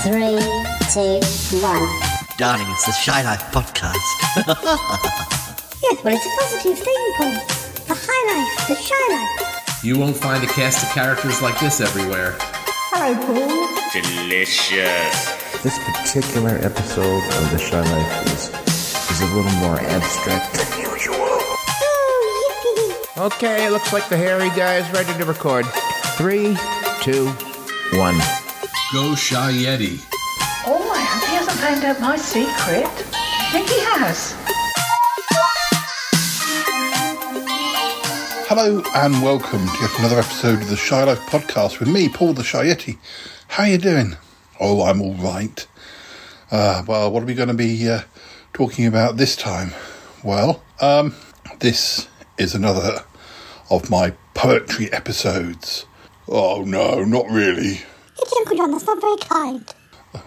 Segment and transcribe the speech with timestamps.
[0.00, 0.40] three,
[0.88, 1.20] two,
[1.60, 1.84] one.
[2.38, 4.00] Darling, it's the Shy Life podcast.
[5.82, 7.32] Yes, well, it's a positive thing, Paul.
[7.88, 9.82] The high life, the shy life.
[9.82, 12.36] You won't find a cast of characters like this everywhere.
[12.92, 13.70] Hello, Paul.
[13.92, 15.62] Delicious.
[15.62, 18.50] This particular episode of The Shy Life is,
[19.12, 21.14] is a little more abstract than usual.
[21.16, 23.26] Oh, yippee.
[23.26, 25.66] Okay, it looks like the hairy guy is ready to record.
[26.18, 26.56] Three,
[27.00, 27.28] two,
[27.96, 28.18] one.
[28.92, 30.04] Go Shy Yeti.
[30.66, 32.90] Oh, I hope he hasn't found out my secret.
[33.14, 34.34] I think he has.
[38.52, 42.32] Hello and welcome to yet another episode of the Shy Life podcast with me, Paul
[42.32, 42.98] the Shy Yeti.
[43.46, 44.16] How are you doing?
[44.58, 45.64] Oh, I'm all right.
[46.50, 48.00] Uh, well, what are we going to be uh,
[48.52, 49.70] talking about this time?
[50.24, 51.14] Well, um,
[51.60, 53.04] this is another
[53.70, 55.86] of my poetry episodes.
[56.26, 57.82] Oh no, not really.
[58.18, 59.74] It's Uncle John, that's not very kind.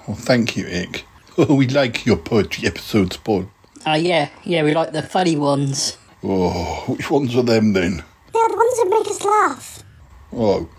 [0.07, 1.03] Well, thank you, Ick.
[1.37, 3.49] Oh, we like your poetry episodes, Paul.
[3.85, 5.97] Oh yeah, yeah, we like the funny ones.
[6.23, 8.01] Oh, which ones are them then?
[8.43, 9.83] They're the ones that make us laugh.
[10.33, 10.69] Oh,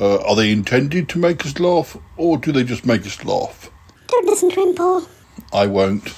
[0.00, 3.70] uh, are they intended to make us laugh, or do they just make us laugh?
[4.06, 5.06] Don't listen to him, Paul.
[5.52, 6.08] I won't.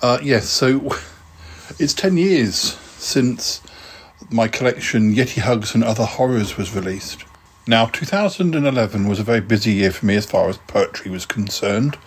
[0.00, 0.94] Uh, yes, so
[1.80, 3.60] it's 10 years since
[4.30, 7.24] my collection Yeti Hugs and Other Horrors was released.
[7.66, 11.98] Now, 2011 was a very busy year for me as far as poetry was concerned.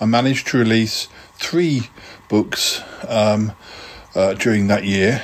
[0.00, 1.90] I managed to release three
[2.30, 3.52] books um,
[4.14, 5.22] uh, during that year,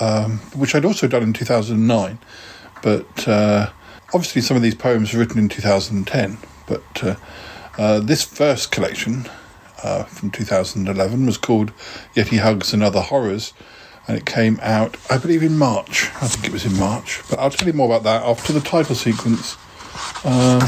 [0.00, 2.18] um, which I'd also done in 2009.
[2.82, 3.70] But uh,
[4.12, 6.38] obviously, some of these poems were written in 2010.
[6.66, 7.16] But uh,
[7.78, 9.28] uh, this first collection
[9.82, 11.72] uh, from 2011 was called
[12.14, 13.52] Yeti Hugs and Other Horrors,
[14.06, 16.10] and it came out, I believe, in March.
[16.20, 18.60] I think it was in March, but I'll tell you more about that after the
[18.60, 19.56] title sequence.
[20.24, 20.60] Uh,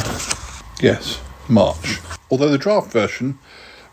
[0.80, 1.98] yes, March.
[2.30, 3.38] Although the draft version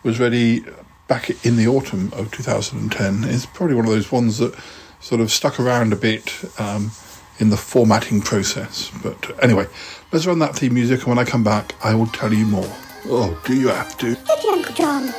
[0.02, 0.66] was ready
[1.08, 4.56] back in the autumn of 2010, it's probably one of those ones that
[5.04, 6.92] sort of stuck around a bit um,
[7.38, 8.90] in the formatting process.
[9.04, 9.68] But anyway,
[10.12, 12.72] let's run that theme music, and when I come back, I will tell you more.
[13.06, 14.16] Oh, do you have to?
[14.16, 15.14] Thank you, Uncle John.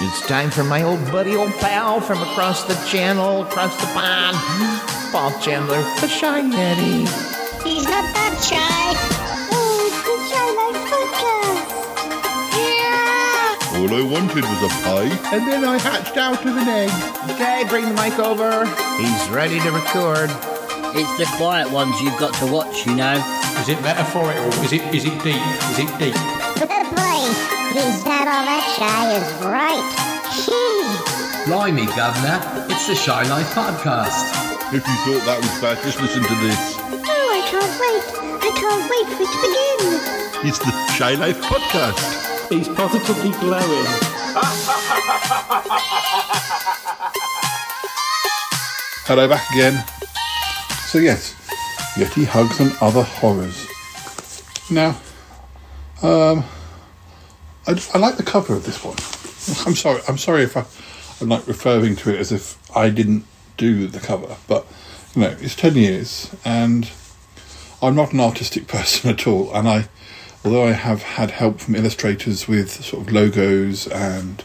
[0.00, 4.36] It's time for my old buddy, old pal from across the channel, across the pond,
[5.12, 7.06] Paul Chandler, the Shy Yeti.
[7.62, 8.58] He's not that shy.
[9.52, 11.35] Oh, it's the shy life podcast.
[13.86, 15.14] All I wanted was a pie.
[15.30, 16.90] And then I hatched out of an egg.
[17.30, 18.66] Okay, bring the mic over.
[18.98, 20.28] He's ready to record.
[20.98, 23.14] It's the quiet ones you've got to watch, you know.
[23.62, 24.50] Is it metaphorical?
[24.66, 25.38] Is it is it deep?
[25.70, 26.18] Is it deep?
[26.58, 27.22] Boy,
[27.78, 29.86] he's not all that shy is right.
[31.46, 32.42] Blimey, Governor.
[32.66, 34.74] It's the Shy Life podcast.
[34.74, 36.74] If you thought that was bad, just listen to this.
[37.06, 38.02] Oh, I can't wait.
[38.42, 40.50] I can't wait for it to begin.
[40.50, 42.25] It's the Shy Life podcast.
[42.48, 43.86] He's positively glowing.
[49.04, 49.84] Hello, back again.
[50.86, 51.34] So yes,
[51.94, 53.66] Yeti Hugs and Other Horrors.
[54.70, 54.90] Now,
[56.02, 56.44] um,
[57.66, 58.96] I, I like the cover of this one.
[59.66, 60.00] I'm sorry.
[60.08, 60.64] I'm sorry if I,
[61.20, 63.24] I'm like referring to it as if I didn't
[63.56, 64.66] do the cover, but
[65.14, 66.90] you know, it's ten years, and
[67.82, 69.52] I'm not an artistic person at all.
[69.54, 69.88] And I,
[70.46, 74.44] although I have had help from illustrators with sort of logos and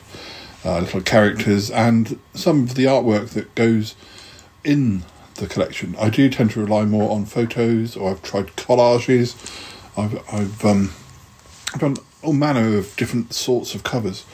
[0.66, 3.94] uh, little characters and some of the artwork that goes
[4.64, 5.04] in
[5.36, 9.36] the collection, I do tend to rely more on photos, or I've tried collages.
[9.96, 10.92] I've I've um,
[11.78, 14.26] done all manner of different sorts of covers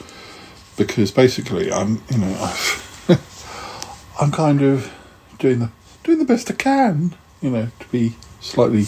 [0.78, 4.90] because basically I'm you know I've, I'm kind of
[5.38, 5.70] doing the
[6.02, 8.86] doing the best I can you know to be slightly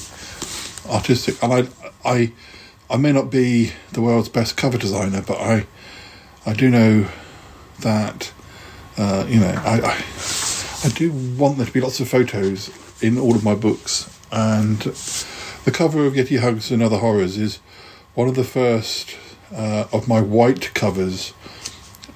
[0.89, 1.69] artistic and I
[2.05, 2.33] I
[2.91, 5.67] I may not be the world's best cover designer but I
[6.45, 7.09] I do know
[7.81, 8.33] that
[8.99, 10.05] uh, you know I, I
[10.83, 12.71] I do want there to be lots of photos
[13.03, 14.19] in all of my books.
[14.33, 17.59] And the cover of Yeti Hugs and Other Horrors is
[18.15, 19.15] one of the first
[19.55, 21.35] uh, of my white covers.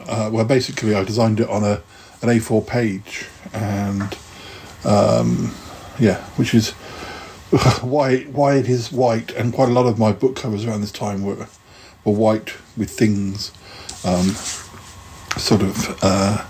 [0.07, 1.83] Uh, where basically I designed it on a
[2.23, 4.17] an A4 page and
[4.85, 5.55] um,
[5.99, 6.71] yeah which is
[7.83, 10.93] why why it is white and quite a lot of my book covers around this
[10.93, 11.47] time were
[12.05, 13.53] were white with things
[14.05, 14.29] um,
[15.39, 16.45] sort of uh,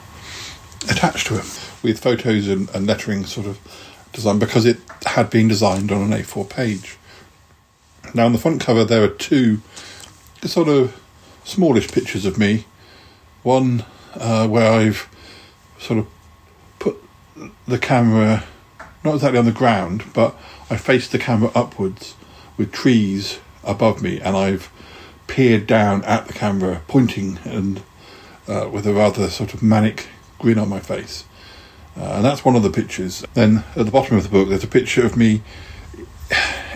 [0.91, 3.59] attached to it with photos and, and lettering sort of
[4.13, 6.97] designed because it had been designed on an A4 page
[8.15, 9.61] Now, on the front cover, there are two
[10.43, 11.01] sort of
[11.45, 12.65] smallish pictures of me.
[13.43, 13.85] One
[14.15, 15.09] uh, where I've
[15.79, 16.07] sort of
[16.79, 16.97] put
[17.67, 18.45] the camera
[19.03, 20.35] not exactly on the ground, but
[20.71, 22.15] I faced the camera upwards
[22.57, 24.71] with trees above me, and I've
[25.27, 27.83] peered down at the camera, pointing and
[28.49, 30.09] uh, with a rather sort of manic
[30.39, 31.25] grin on my face.
[31.97, 33.25] Uh, and that's one of the pictures.
[33.35, 35.43] Then at the bottom of the book, there's a picture of me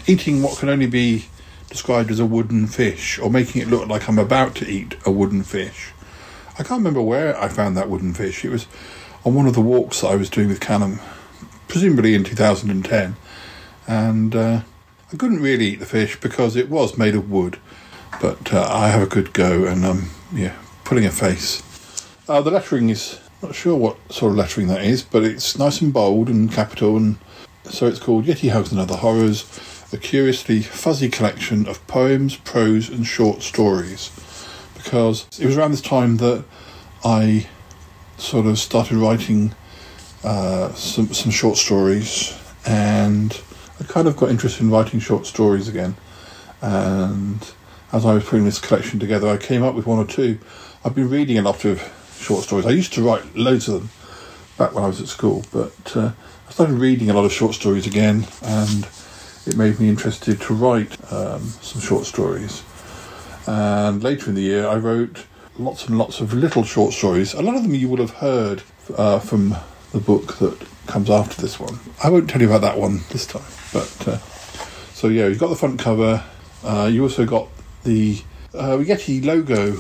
[0.06, 1.26] eating what can only be
[1.69, 5.11] described as a wooden fish, or making it look like I'm about to eat a
[5.11, 5.93] wooden fish.
[6.55, 8.44] I can't remember where I found that wooden fish.
[8.44, 8.67] It was
[9.25, 11.00] on one of the walks that I was doing with Callum,
[11.69, 13.17] presumably in 2010.
[13.88, 14.61] And uh,
[15.12, 17.58] I couldn't really eat the fish because it was made of wood.
[18.20, 20.55] But uh, I have a good go and I'm yeah,
[20.85, 21.62] pulling a face.
[22.29, 25.81] Uh, the lettering is not sure what sort of lettering that is, but it's nice
[25.81, 27.17] and bold and capital, and
[27.64, 29.46] so it's called Yeti Hugs and Other Horrors,
[29.93, 34.11] a curiously fuzzy collection of poems, prose, and short stories.
[34.75, 36.44] Because it was around this time that
[37.05, 37.46] I
[38.17, 39.55] sort of started writing
[40.25, 42.37] uh, some some short stories,
[42.67, 43.41] and
[43.81, 45.97] I kind of got interested in writing short stories again.
[46.61, 47.49] And
[47.93, 50.39] as I was putting this collection together, I came up with one or two.
[50.85, 51.81] I've been reading a lot of
[52.19, 52.67] short stories.
[52.67, 53.91] I used to write loads of them
[54.57, 56.11] back when I was at school, but uh,
[56.49, 58.89] I started reading a lot of short stories again, and
[59.47, 62.63] it made me interested to write um, some short stories.
[63.47, 65.27] And later in the year, I wrote
[65.57, 67.35] lots and lots of little short stories.
[67.35, 68.63] A lot of them you will have heard
[68.97, 69.57] uh, from
[69.93, 71.79] the book that comes after this one.
[72.02, 73.43] I won't tell you about that one this time,
[73.73, 74.19] but uh,
[74.93, 76.25] so yeah, you've got the front cover.
[76.64, 77.49] Uh, you also got
[77.85, 78.23] the
[78.55, 79.73] uh, Yeti logo,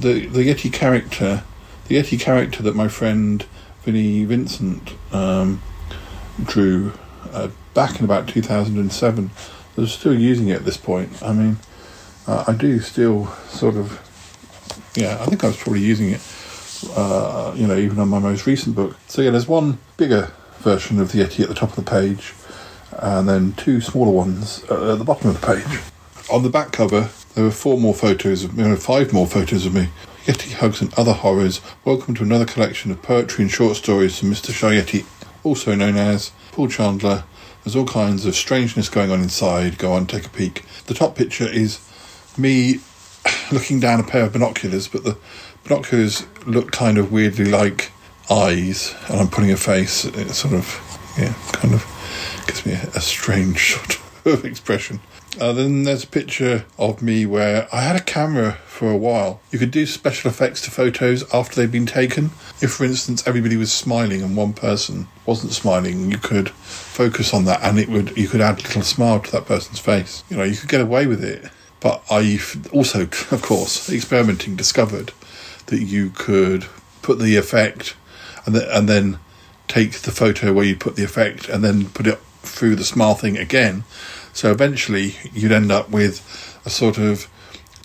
[0.00, 1.44] the the Yeti character,
[1.88, 3.46] the Yeti character that my friend
[3.82, 5.62] Vinnie Vincent um,
[6.44, 6.92] drew
[7.32, 9.30] uh, back in about 2007.
[9.76, 11.22] They're still using it at this point.
[11.22, 11.56] I mean,
[12.26, 13.92] uh, I do still sort of,
[14.94, 16.20] yeah, I think I was probably using it,
[16.94, 18.96] uh, you know, even on my most recent book.
[19.06, 22.34] So yeah, there's one bigger version of the Yeti at the top of the page,
[22.92, 25.80] and then two smaller ones uh, at the bottom of the page.
[26.30, 29.66] On the back cover, there were four more photos of me, no, five more photos
[29.66, 29.88] of me.
[30.24, 31.60] Yeti Hugs and Other Horrors.
[31.84, 34.52] Welcome to another collection of poetry and short stories from Mr.
[34.52, 35.06] Shy Yeti,
[35.42, 37.24] also known as Paul Chandler.
[37.64, 39.78] There's all kinds of strangeness going on inside.
[39.78, 40.64] Go on, take a peek.
[40.86, 41.80] The top picture is
[42.36, 42.80] me
[43.52, 45.16] looking down a pair of binoculars, but the
[45.64, 47.92] binoculars look kind of weirdly like
[48.30, 50.04] eyes, and I'm putting a face.
[50.04, 50.66] It sort of,
[51.18, 51.84] yeah, kind of
[52.46, 55.00] gives me a, a strange sort of expression.
[55.40, 59.40] Uh, then there's a picture of me where I had a camera for a while.
[59.52, 62.26] You could do special effects to photos after they've been taken.
[62.60, 67.44] If, for instance, everybody was smiling and one person wasn't smiling, you could focus on
[67.44, 70.24] that, and it would you could add a little smile to that person's face.
[70.28, 71.48] You know, you could get away with it.
[71.78, 75.12] But I've also, of course, experimenting discovered
[75.70, 76.66] that you could
[77.02, 77.96] put the effect
[78.44, 79.18] and, th- and then
[79.68, 83.14] take the photo where you put the effect and then put it through the smile
[83.14, 83.84] thing again.
[84.32, 86.20] So eventually you'd end up with
[86.64, 87.28] a sort of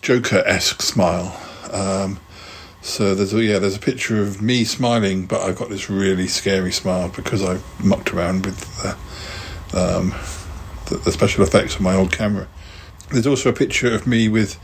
[0.02, 1.40] Joker esque smile.
[1.72, 2.20] Um,
[2.82, 6.28] so there's a, yeah, there's a picture of me smiling, but I've got this really
[6.28, 8.90] scary smile because I mucked around with the,
[9.80, 10.14] um,
[10.88, 12.48] the, the special effects of my old camera.
[13.10, 14.60] There's also a picture of me with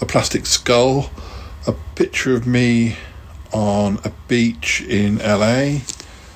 [0.00, 1.10] a plastic skull,
[1.66, 2.96] a picture of me
[3.52, 5.80] on a beach in LA,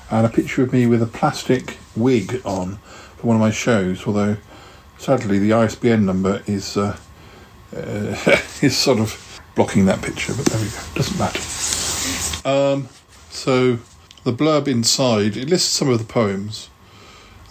[0.09, 2.77] and a picture of me with a plastic wig on
[3.17, 4.07] for one of my shows.
[4.07, 4.37] Although
[4.97, 6.97] sadly the ISBN number is uh,
[7.75, 7.77] uh,
[8.61, 10.79] is sort of blocking that picture, but there we go.
[10.95, 12.47] Doesn't matter.
[12.47, 12.89] Um,
[13.29, 13.79] so
[14.23, 16.69] the blurb inside it lists some of the poems,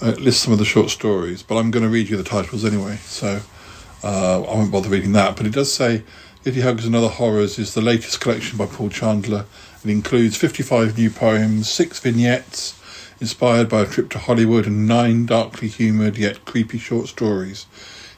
[0.02, 2.24] uh, it lists some of the short stories, but I'm going to read you the
[2.24, 2.96] titles anyway.
[2.96, 3.40] So.
[4.00, 6.04] Uh, I won't bother reading that, but it does say
[6.48, 9.44] Yeti Hugs and Other Horrors is the latest collection by Paul Chandler.
[9.84, 12.80] It includes 55 new poems, six vignettes
[13.20, 17.66] inspired by a trip to Hollywood, and nine darkly humoured yet creepy short stories.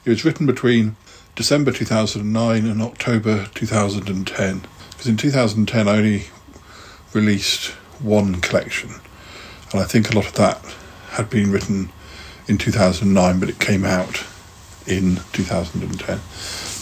[0.05, 0.95] It was written between
[1.35, 4.61] December 2009 and October 2010.
[4.91, 6.27] Because in 2010 I only
[7.11, 8.91] released one collection,
[9.73, 10.63] and I think a lot of that
[11.09, 11.91] had been written
[12.47, 14.23] in 2009, but it came out
[14.87, 16.21] in 2010.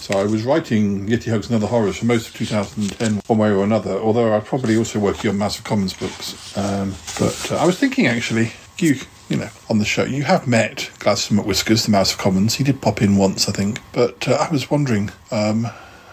[0.10, 3.52] So I was writing Yeti Hugs and Other Horrors for most of 2010, one way
[3.52, 6.58] or another, although I was probably also working on Mouse of Commons books.
[6.58, 8.96] Um, but uh, I was thinking actually, you
[9.30, 12.56] you know, on the show, you have met Gladstone McWhiskers, the Mouse of Commons.
[12.56, 13.82] He did pop in once, I think.
[13.94, 15.68] But uh, I was wondering, um,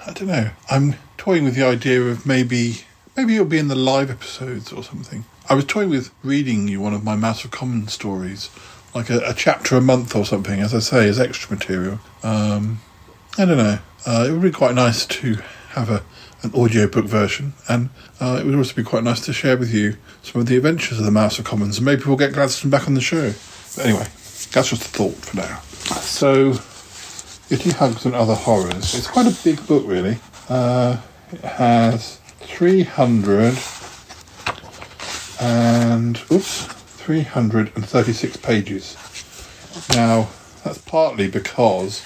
[0.07, 2.83] I don't know, I'm toying with the idea of maybe,
[3.17, 5.25] maybe you'll be in the live episodes or something.
[5.49, 8.51] I was toying with reading you one of my Mouse of Commons stories
[8.95, 11.99] like a, a chapter a month or something, as I say, as extra material.
[12.23, 12.81] Um,
[13.39, 13.79] I don't know.
[14.07, 15.35] Uh, it would be quite nice to
[15.71, 16.03] have a
[16.43, 17.91] an audiobook version, and
[18.21, 20.99] uh, it would also be quite nice to share with you some of the adventures
[20.99, 23.33] of the Mouse of Commons, and maybe we'll get Gladstone back on the show.
[23.75, 25.61] But anyway, that's just a thought for now.
[26.01, 26.53] So,
[27.49, 28.95] Yeti Hugs and Other Horrors.
[28.95, 30.19] It's quite a big book, really.
[30.49, 31.01] Uh,
[31.33, 33.59] it has 300
[35.41, 38.97] and, oops, 336 pages.
[39.91, 40.29] Now,
[40.65, 42.01] that's partly because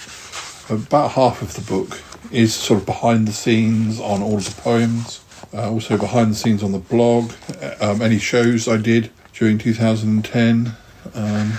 [0.71, 2.01] about half of the book
[2.31, 5.23] is sort of behind the scenes on all of the poems,
[5.53, 9.57] uh, also behind the scenes on the blog, uh, um, any shows I did during
[9.57, 10.75] 2010.
[11.13, 11.53] Um,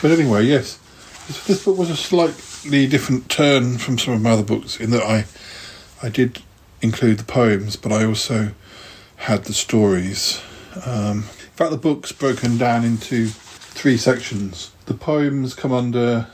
[0.00, 0.78] but anyway, yes,
[1.26, 4.90] this, this, book was a slightly different turn from some of my other books in
[4.90, 5.26] that I,
[6.02, 6.40] I did
[6.80, 8.52] include the poems, but I also
[9.16, 10.40] had the stories.
[10.86, 14.70] Um, in fact, the book's broken down into three sections.
[14.86, 16.28] The poems come under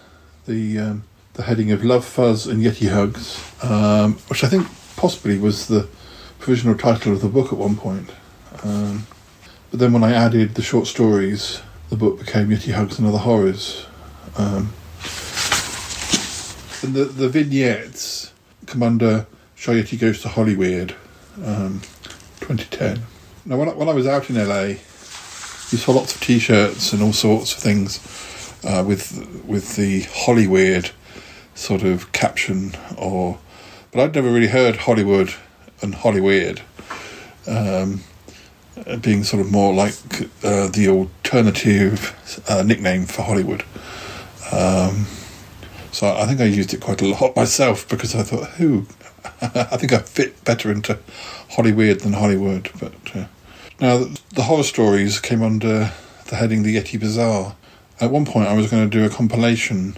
[0.46, 5.38] the um, the heading of Love Fuzz and Yeti Hugs, um, which I think possibly
[5.38, 5.88] was the
[6.38, 8.10] provisional title of the book at one point.
[8.62, 9.06] Um,
[9.70, 13.18] but then when I added the short stories, the book became Yeti Hugs and Other
[13.18, 13.86] Horrors.
[14.36, 14.72] Um,
[16.82, 18.32] and the, the vignettes
[18.66, 20.94] come under Shy Yeti Goes to Hollywood,
[21.44, 21.80] um,
[22.40, 23.02] 2010.
[23.44, 27.02] Now, when I, when I was out in LA, you saw lots of T-shirts and
[27.02, 28.00] all sorts of things
[28.64, 30.90] uh, with with the Hollyweird
[31.54, 33.38] sort of caption, or
[33.92, 35.34] but I'd never really heard Hollywood
[35.82, 36.60] and Hollyweird
[37.46, 38.00] um,
[39.00, 39.94] being sort of more like
[40.44, 43.64] uh, the alternative uh, nickname for Hollywood.
[44.52, 45.06] Um,
[45.92, 48.86] so I think I used it quite a lot myself because I thought, who?
[49.42, 50.98] I think I fit better into
[51.52, 52.70] Hollyweird than Hollywood.
[52.78, 53.26] But uh,
[53.80, 55.92] now the horror stories came under
[56.28, 57.56] the heading the Yeti Bazaar.
[58.00, 59.96] At one point, I was going to do a compilation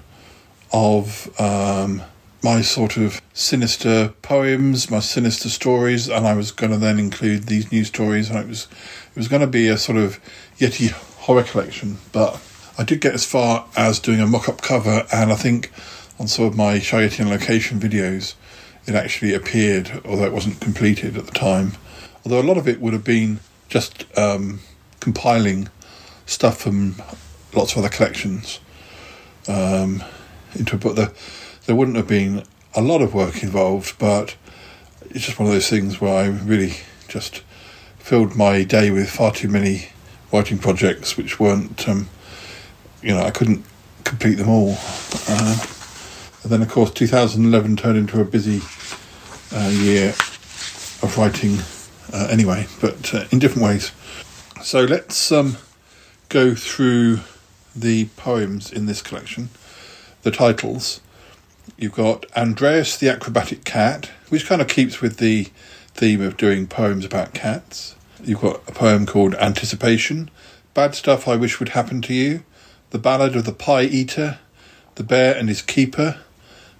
[0.73, 2.02] of um,
[2.43, 7.45] my sort of sinister poems, my sinister stories, and I was going to then include
[7.45, 8.69] these new stories, and it was
[9.11, 10.19] it was going to be a sort of
[10.59, 11.99] Yeti horror collection.
[12.12, 12.41] But
[12.79, 15.71] I did get as far as doing a mock-up cover, and I think
[16.19, 18.35] on some of my Shy Yeti on location videos,
[18.87, 21.73] it actually appeared, although it wasn't completed at the time.
[22.25, 24.61] Although a lot of it would have been just um,
[25.00, 25.69] compiling
[26.26, 26.97] stuff from
[27.55, 28.61] lots of other collections.
[29.49, 30.02] Um,
[30.55, 30.97] into a book.
[30.97, 31.13] There,
[31.67, 32.45] there wouldn't have been
[32.75, 34.37] a lot of work involved, but
[35.11, 36.75] it's just one of those things where I really
[37.09, 37.43] just
[37.99, 39.89] filled my day with far too many
[40.33, 42.09] writing projects, which weren't, um,
[43.03, 43.65] you know, I couldn't
[44.05, 44.77] complete them all.
[45.29, 45.57] Uh,
[46.43, 48.61] and then, of course, 2011 turned into a busy
[49.55, 50.09] uh, year
[51.03, 51.59] of writing
[52.13, 53.93] uh, anyway, but uh, in different ways.
[54.63, 55.59] So let's um,
[56.29, 57.21] go through
[57.75, 59.49] the poems in this collection
[60.23, 61.00] the titles.
[61.76, 65.49] You've got Andreas the Acrobatic Cat, which kind of keeps with the
[65.95, 67.95] theme of doing poems about cats.
[68.25, 70.31] You've got a poem called Anticipation,
[70.75, 72.45] Bad Stuff I Wish Would Happen to You,
[72.91, 74.38] The Ballad of the Pie Eater,
[74.95, 76.19] The Bear and His Keeper,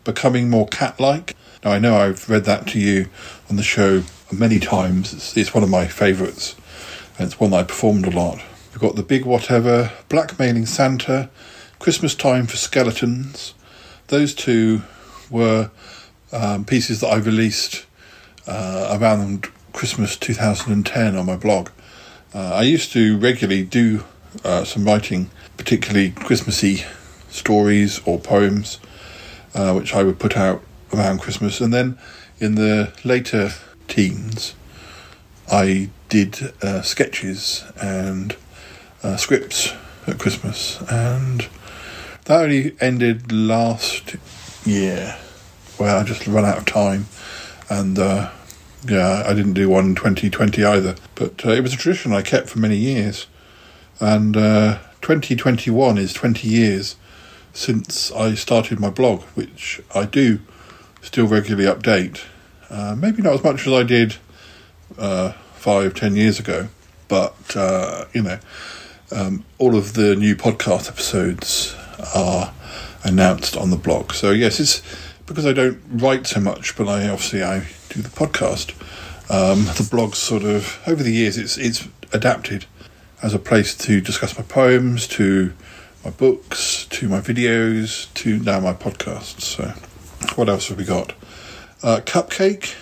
[0.05, 1.37] Becoming More Cat Like.
[1.65, 3.09] Now, I know I've read that to you
[3.51, 5.13] on the show many times.
[5.13, 6.57] It's, it's one of my favourites,
[7.19, 8.41] and it's one that I performed a lot.
[8.71, 11.29] We've got The Big Whatever, Blackmailing Santa,
[11.83, 13.55] Christmas Time for Skeletons.
[14.07, 14.83] Those two
[15.29, 15.73] were
[16.31, 17.87] um, pieces that I released
[18.47, 21.71] uh, around Christmas 2010 on my blog.
[22.33, 24.05] Uh, I used to regularly do
[24.45, 26.85] uh, some writing, particularly Christmassy
[27.29, 28.79] stories or poems,
[29.53, 30.63] uh, which I would put out
[30.95, 31.61] around Christmas.
[31.61, 31.99] And then
[32.39, 33.51] in the later
[33.89, 34.55] teens,
[35.51, 38.37] I did uh, sketches and
[39.03, 39.75] uh, scripts
[40.07, 40.81] at Christmas.
[40.89, 41.49] And
[42.25, 44.17] that only ended last
[44.65, 45.17] year,
[45.77, 47.07] where I just ran out of time,
[47.69, 48.31] and uh,
[48.87, 50.95] yeah, I didn't do one in 2020 either.
[51.15, 53.27] But uh, it was a tradition I kept for many years,
[54.01, 56.97] and uh, 2021 is 20 years
[57.53, 60.41] since I started my blog, which I do
[61.01, 62.23] still regularly update.
[62.71, 64.17] Uh, maybe not as much as I did
[64.97, 66.69] uh, five, ten years ago,
[67.09, 68.39] but uh, you know,
[69.11, 71.77] um, all of the new podcast episodes
[72.15, 72.53] are
[73.05, 74.13] announced on the blog.
[74.13, 74.83] So yes, it's
[75.27, 78.75] because I don't write so much, but I obviously I do the podcast.
[79.31, 82.67] Um, the blog sort of over the years it's it's adapted
[83.23, 85.53] as a place to discuss my poems, to
[86.05, 89.43] my books, to my videos, to now my podcasts.
[89.43, 89.73] So
[90.35, 91.13] what else have we got?
[91.83, 92.75] Uh, Cupcake.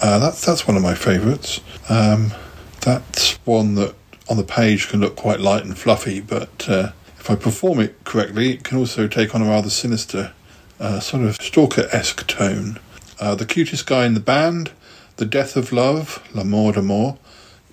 [0.00, 1.60] Uh, that's that's one of my favourites.
[1.88, 2.32] Um,
[2.80, 3.94] that's one that
[4.28, 6.92] on the page can look quite light and fluffy, but uh,
[7.22, 10.32] if I perform it correctly, it can also take on a rather sinister,
[10.80, 12.80] uh, sort of stalker esque tone.
[13.20, 14.72] Uh, the cutest guy in the band,
[15.18, 17.18] The Death of Love, L'amour d'amour.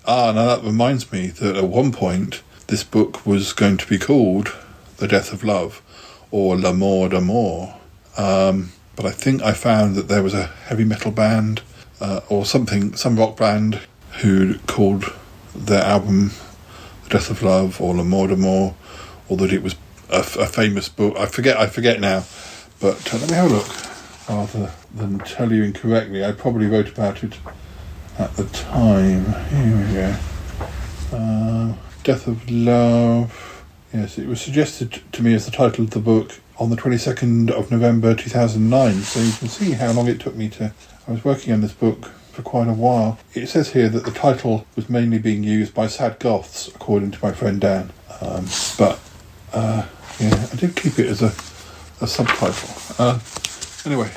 [0.05, 3.97] Ah, now that reminds me that at one point this book was going to be
[3.97, 4.55] called
[4.97, 5.81] The Death of Love
[6.29, 7.73] or L'amour d'amour.
[8.17, 11.63] Um, but I think I found that there was a heavy metal band
[11.99, 13.81] uh, or something, some rock band
[14.21, 15.05] who called
[15.55, 16.33] their album
[17.05, 18.75] The Death of Love or L'amour d'amour
[19.29, 19.75] or that it was
[20.09, 21.15] a, a famous book.
[21.17, 21.57] I forget.
[21.57, 22.25] I forget now.
[22.79, 24.29] But uh, let me have a look.
[24.29, 27.37] Rather than tell you incorrectly, I probably wrote about it
[28.17, 29.25] at the time.
[29.49, 31.17] Here we go.
[31.17, 33.63] Uh, Death of Love.
[33.93, 37.49] Yes, it was suggested to me as the title of the book on the 22nd
[37.49, 38.93] of November 2009.
[39.01, 40.73] So you can see how long it took me to.
[41.07, 43.17] I was working on this book for quite a while.
[43.33, 47.19] It says here that the title was mainly being used by sad goths, according to
[47.23, 47.91] my friend Dan.
[48.21, 48.45] Um,
[48.77, 48.99] but
[49.53, 49.85] uh,
[50.19, 51.33] yeah, I did keep it as a,
[52.01, 52.69] a subtitle.
[52.97, 53.19] Uh,
[53.85, 54.11] anyway,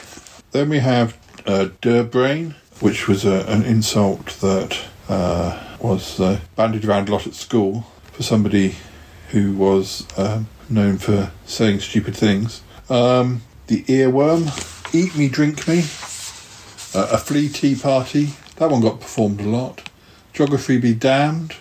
[0.52, 6.40] then we have uh, Der Brain, which was a, an insult that uh, was uh,
[6.56, 8.76] bandied around a lot at school for somebody
[9.30, 12.62] who was um, known for saying stupid things.
[12.90, 15.78] Um, the Earworm, Eat Me, Drink Me,
[16.94, 19.88] uh, A Flea Tea Party, that one got performed a lot.
[20.32, 21.56] Geography Be Damned,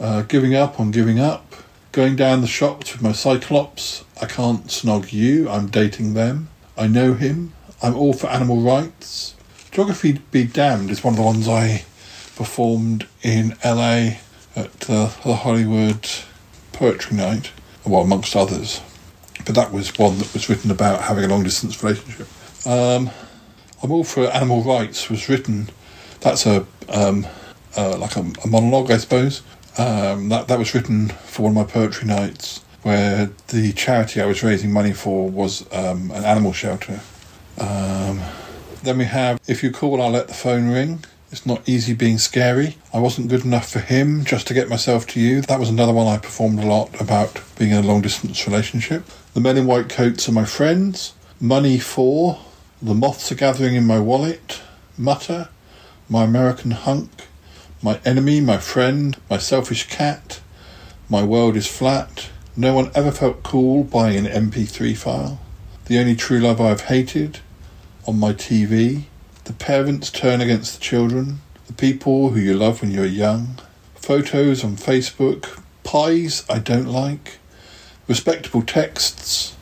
[0.00, 1.54] uh, Giving Up on Giving Up,
[1.98, 6.86] Going Down the Shops with My Cyclops, I Can't Snog You, I'm Dating Them, I
[6.86, 9.34] Know Him, I'm All for Animal Rights.
[9.72, 11.84] Geography Be Damned is one of the ones I
[12.36, 14.10] performed in LA
[14.54, 16.08] at uh, the Hollywood
[16.72, 17.50] Poetry Night,
[17.84, 18.80] well, amongst others.
[19.44, 22.28] But that was one that was written about having a long distance relationship.
[22.64, 23.10] Um,
[23.82, 25.68] I'm All for Animal Rights was written,
[26.20, 27.26] that's a um,
[27.76, 29.42] uh, like a, a monologue, I suppose.
[29.78, 34.26] Um, that, that was written for one of my poetry nights where the charity I
[34.26, 37.00] was raising money for was um, an animal shelter.
[37.58, 38.20] Um,
[38.82, 41.04] then we have If You Call, I'll Let the Phone Ring.
[41.30, 42.78] It's not easy being scary.
[42.92, 45.42] I wasn't good enough for him just to get myself to you.
[45.42, 49.04] That was another one I performed a lot about being in a long distance relationship.
[49.34, 51.12] The men in white coats are my friends.
[51.40, 52.40] Money for.
[52.80, 54.62] The moths are gathering in my wallet.
[54.96, 55.50] Mutter.
[56.08, 57.27] My American hunk.
[57.80, 60.40] My enemy, my friend, my selfish cat.
[61.08, 62.28] My world is flat.
[62.56, 65.40] No one ever felt cool buying an MP3 file.
[65.84, 67.38] The only true love I've hated.
[68.08, 69.04] On my TV.
[69.44, 71.40] The parents turn against the children.
[71.68, 73.60] The people who you love when you're young.
[73.94, 75.62] Photos on Facebook.
[75.84, 77.38] Pies I don't like.
[78.08, 79.54] Respectable texts.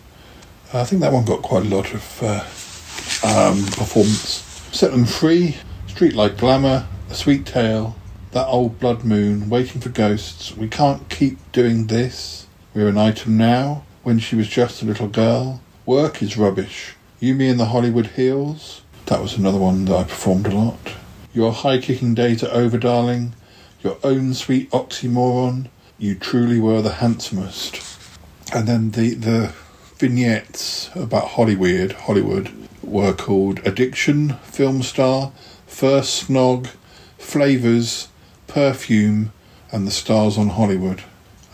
[0.72, 2.40] I think that one got quite a lot of uh,
[3.28, 4.42] um, performance.
[4.72, 5.56] Set them free.
[5.86, 6.86] Streetlight glamour.
[7.10, 7.94] A sweet tale.
[8.36, 9.48] That old blood moon.
[9.48, 10.54] Waiting for ghosts.
[10.54, 12.46] We can't keep doing this.
[12.74, 13.84] We're an item now.
[14.02, 15.62] When she was just a little girl.
[15.86, 16.96] Work is rubbish.
[17.18, 18.82] You, me, and the Hollywood Hills.
[19.06, 20.96] That was another one that I performed a lot.
[21.32, 23.32] Your high kicking days are over, darling.
[23.82, 25.68] Your own sweet oxymoron.
[25.96, 27.80] You truly were the handsomest.
[28.52, 29.54] And then the the
[29.96, 35.32] vignettes about Hollywood, Hollywood were called Addiction, Film Star,
[35.66, 36.68] First Snog,
[37.16, 38.08] Flavors,
[38.46, 39.32] Perfume,
[39.72, 41.02] and the Stars on Hollywood.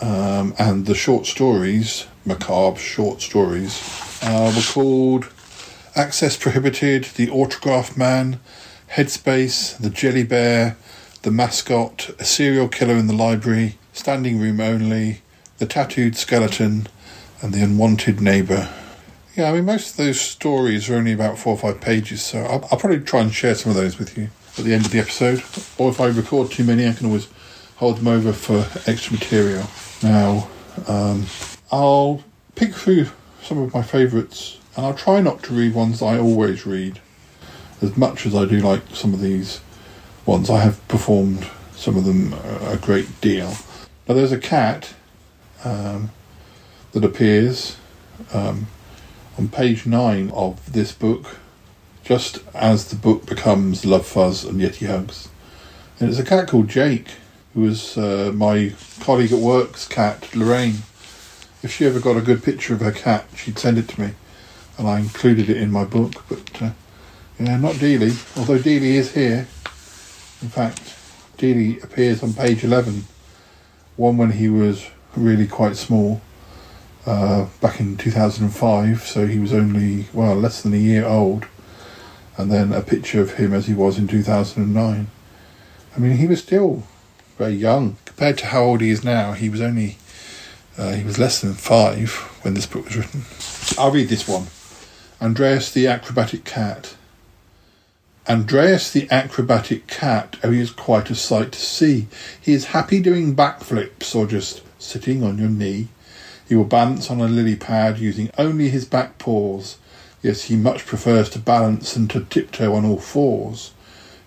[0.01, 3.81] Um, and the short stories, macabre short stories,
[4.23, 5.29] uh, were called
[5.95, 8.41] Access Prohibited, The Autograph Man,
[8.91, 10.77] Headspace, The Jelly Bear,
[11.23, 15.23] The Mascot, A Serial Killer in the Library, Standing Room Only,
[15.59, 16.89] The Tattooed Skeleton,
[17.41, 18.69] and The Unwanted Neighbour.
[19.37, 22.41] Yeah, I mean, most of those stories are only about four or five pages, so
[22.41, 24.93] I'll, I'll probably try and share some of those with you at the end of
[24.93, 25.43] the episode.
[25.79, 27.29] Or if I record too many, I can always
[27.77, 29.67] hold them over for extra material.
[30.03, 30.49] Now,
[30.87, 31.27] um,
[31.71, 32.23] I'll
[32.55, 33.07] pick through
[33.43, 37.01] some of my favourites, and I'll try not to read ones I always read,
[37.81, 39.61] as much as I do like some of these
[40.27, 40.49] ones.
[40.49, 43.55] I have performed some of them a great deal.
[44.07, 44.95] Now, there's a cat
[45.65, 46.11] um,
[46.93, 47.77] that appears
[48.33, 48.67] um,
[49.39, 51.39] on page nine of this book,
[52.13, 55.31] just as the book becomes Love Fuzz and Yeti Hugs.
[55.99, 57.09] And it's a cat called Jake,
[57.55, 60.83] who was uh, my colleague at work's cat, Lorraine.
[61.63, 64.11] If she ever got a good picture of her cat, she'd send it to me,
[64.77, 66.23] and I included it in my book.
[66.29, 66.71] But uh,
[67.41, 69.49] yeah, not Dealey, although Dealey is here.
[70.43, 70.83] In fact,
[71.39, 73.05] Dealey appears on page 11,
[73.97, 76.21] one when he was really quite small,
[77.07, 81.47] uh, back in 2005, so he was only, well, less than a year old,
[82.37, 85.07] and then a picture of him as he was in 2009.
[85.95, 86.85] I mean, he was still
[87.39, 87.97] very young.
[88.05, 89.99] Compared to how old he is now, he was only
[90.79, 92.11] Uh, he was less than five
[92.43, 93.25] when this book was written.
[93.79, 94.47] I'll read this one
[95.21, 96.97] Andreas the Acrobatic Cat.
[98.29, 102.07] Andreas the Acrobatic Cat, oh, he is quite a sight to see.
[102.41, 105.89] He is happy doing backflips or just sitting on your knee.
[106.49, 109.77] He will balance on a lily pad using only his back paws.
[110.23, 113.73] Yes, he much prefers to balance than to tiptoe on all fours.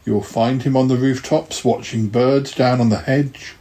[0.05, 3.55] You will find him on the rooftops watching birds down on the hedge,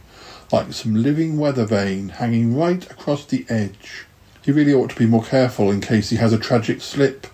[0.51, 4.05] like some living weather vane hanging right across the edge.
[4.43, 7.25] He really ought to be more careful in case he has a tragic slip,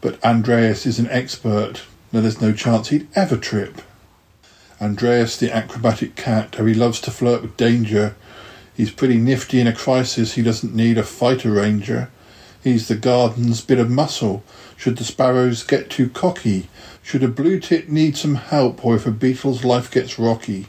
[0.00, 3.82] but Andreas is an expert, no, there's no chance he'd ever trip.
[4.80, 8.14] Andreas the acrobatic cat, oh, he loves to flirt with danger.
[8.76, 12.10] He's pretty nifty in a crisis, he doesn't need a fighter ranger.
[12.64, 14.42] He's the garden's bit of muscle.
[14.74, 16.70] Should the sparrows get too cocky,
[17.02, 20.68] should a blue tit need some help, or if a beetle's life gets rocky,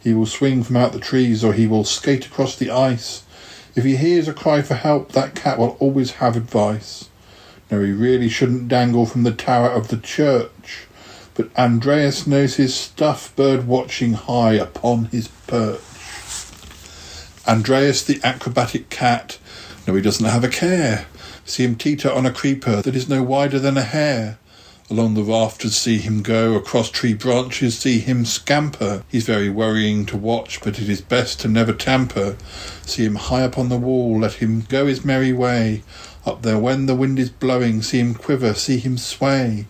[0.00, 3.22] he will swing from out the trees or he will skate across the ice.
[3.76, 7.08] If he hears a cry for help, that cat will always have advice.
[7.70, 10.88] No, he really shouldn't dangle from the tower of the church,
[11.36, 15.78] but Andreas knows his stuff, bird watching high upon his perch.
[17.46, 19.38] Andreas the acrobatic cat,
[19.86, 21.06] no, he doesn't have a care.
[21.48, 24.38] See him teeter on a creeper that is no wider than a hair.
[24.90, 29.02] Along the rafters see him go, across tree branches see him scamper.
[29.08, 32.36] He's very worrying to watch, but it is best to never tamper.
[32.82, 35.84] See him high up on the wall, let him go his merry way.
[36.26, 39.66] Up there when the wind is blowing, see him quiver, see him sway.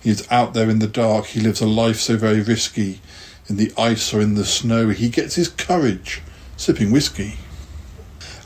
[0.00, 3.02] He is out there in the dark, he lives a life so very risky.
[3.48, 6.22] In the ice or in the snow, he gets his courage,
[6.56, 7.34] sipping whiskey.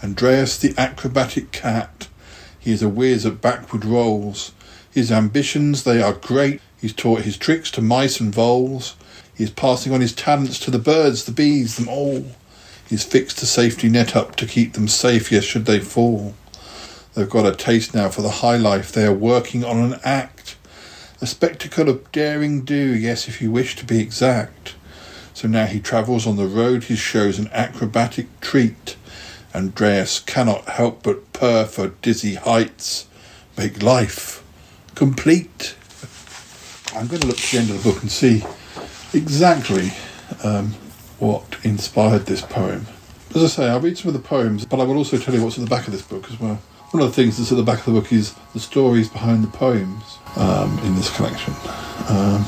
[0.03, 2.09] Andreas the acrobatic cat,
[2.63, 4.53] he is a whiz at backward rolls.
[4.89, 6.61] His ambitions, they are great.
[6.81, 8.95] He's taught his tricks to mice and voles.
[9.35, 12.25] He is passing on his talents to the birds, the bees, them all.
[12.89, 16.35] He's fixed a safety net up to keep them safe, yes, should they fall.
[17.15, 18.93] They've got a taste now for the high life.
[18.93, 20.57] They are working on an act.
[21.21, 24.77] A spectacle of daring do, yes, if you wish to be exact.
[25.35, 28.97] So now he travels on the road, he shows an acrobatic treat.
[29.55, 33.07] Andreas cannot help but purr for dizzy heights.
[33.59, 34.43] Make life
[34.95, 35.77] complete.
[36.95, 38.45] I'm going to look at the end of the book and see
[39.15, 39.93] exactly
[40.43, 40.69] um,
[41.19, 42.87] what inspired this poem.
[43.35, 45.43] As I say, I'll read some of the poems, but I will also tell you
[45.43, 46.61] what's at the back of this book as well.
[46.91, 49.43] One of the things that's at the back of the book is the stories behind
[49.43, 51.55] the poems um, in this collection.
[52.09, 52.45] Um,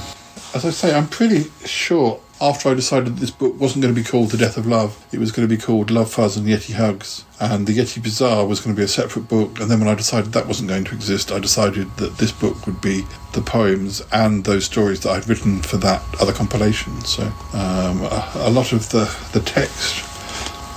[0.55, 4.07] as I say, I'm pretty sure after I decided this book wasn't going to be
[4.07, 6.75] called The Death of Love, it was going to be called Love Fuzz and Yeti
[6.75, 9.61] Hugs, and The Yeti Bazaar was going to be a separate book.
[9.61, 12.67] And then when I decided that wasn't going to exist, I decided that this book
[12.67, 17.01] would be the poems and those stories that I'd written for that other compilation.
[17.07, 17.23] So
[17.55, 20.05] um, a, a lot of the, the text,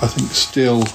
[0.02, 0.86] I think, still.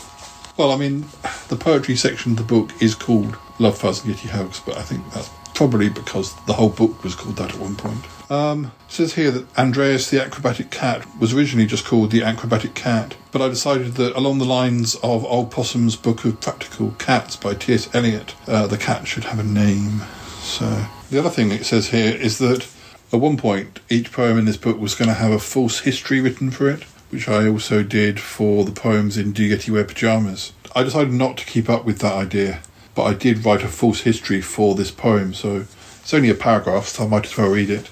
[0.56, 1.04] Well, I mean,
[1.48, 4.82] the poetry section of the book is called Love Fuzz and Yeti Hugs, but I
[4.82, 8.02] think that's probably because the whole book was called that at one point.
[8.32, 12.74] Um, it says here that Andreas the Acrobatic Cat was originally just called the Acrobatic
[12.74, 17.36] Cat, but I decided that along the lines of Old Possum's Book of Practical Cats
[17.36, 17.94] by T.S.
[17.94, 20.00] Eliot, uh, the cat should have a name.
[20.40, 22.66] So the other thing it says here is that
[23.12, 26.22] at one point each poem in this book was going to have a false history
[26.22, 30.54] written for it, which I also did for the poems in Do Yetis Wear Pyjamas.
[30.74, 32.62] I decided not to keep up with that idea,
[32.94, 35.66] but I did write a false history for this poem, so
[36.00, 37.90] it's only a paragraph, so I might as well read it.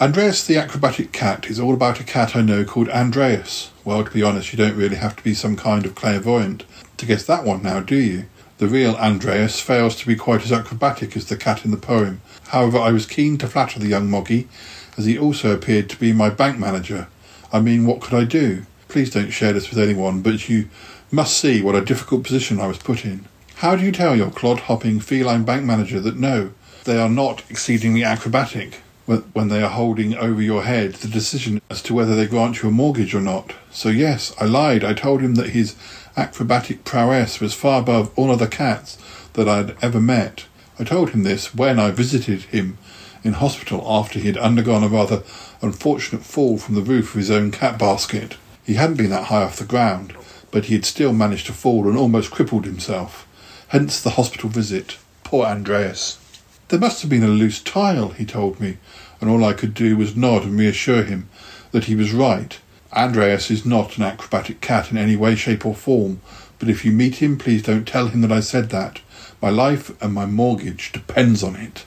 [0.00, 3.70] Andreas the Acrobatic Cat is all about a cat I know called Andreas.
[3.84, 6.64] Well, to be honest, you don't really have to be some kind of clairvoyant
[6.96, 8.24] to guess that one now, do you?
[8.58, 12.22] The real Andreas fails to be quite as acrobatic as the cat in the poem.
[12.48, 14.48] However, I was keen to flatter the young moggy,
[14.96, 17.06] as he also appeared to be my bank manager.
[17.52, 18.66] I mean, what could I do?
[18.88, 20.68] Please don't share this with anyone, but you
[21.12, 23.26] must see what a difficult position I was put in.
[23.56, 26.50] How do you tell your clod hopping feline bank manager that no,
[26.82, 28.80] they are not exceedingly acrobatic?
[29.06, 32.68] When they are holding over your head the decision as to whether they grant you
[32.68, 33.52] a mortgage or not.
[33.70, 34.82] So, yes, I lied.
[34.82, 35.76] I told him that his
[36.16, 38.96] acrobatic prowess was far above all other cats
[39.34, 40.46] that I had ever met.
[40.78, 42.78] I told him this when I visited him
[43.22, 45.22] in hospital after he had undergone a rather
[45.60, 48.36] unfortunate fall from the roof of his own cat basket.
[48.64, 50.14] He hadn't been that high off the ground,
[50.50, 53.26] but he had still managed to fall and almost crippled himself.
[53.68, 54.98] Hence the hospital visit.
[55.24, 56.18] Poor Andreas.
[56.68, 58.78] There must have been a loose tile, he told me,
[59.20, 61.28] and all I could do was nod and reassure him
[61.72, 62.58] that he was right.
[62.92, 66.20] Andreas is not an acrobatic cat in any way, shape, or form,
[66.58, 69.00] but if you meet him, please don't tell him that I said that.
[69.42, 71.84] My life and my mortgage depends on it.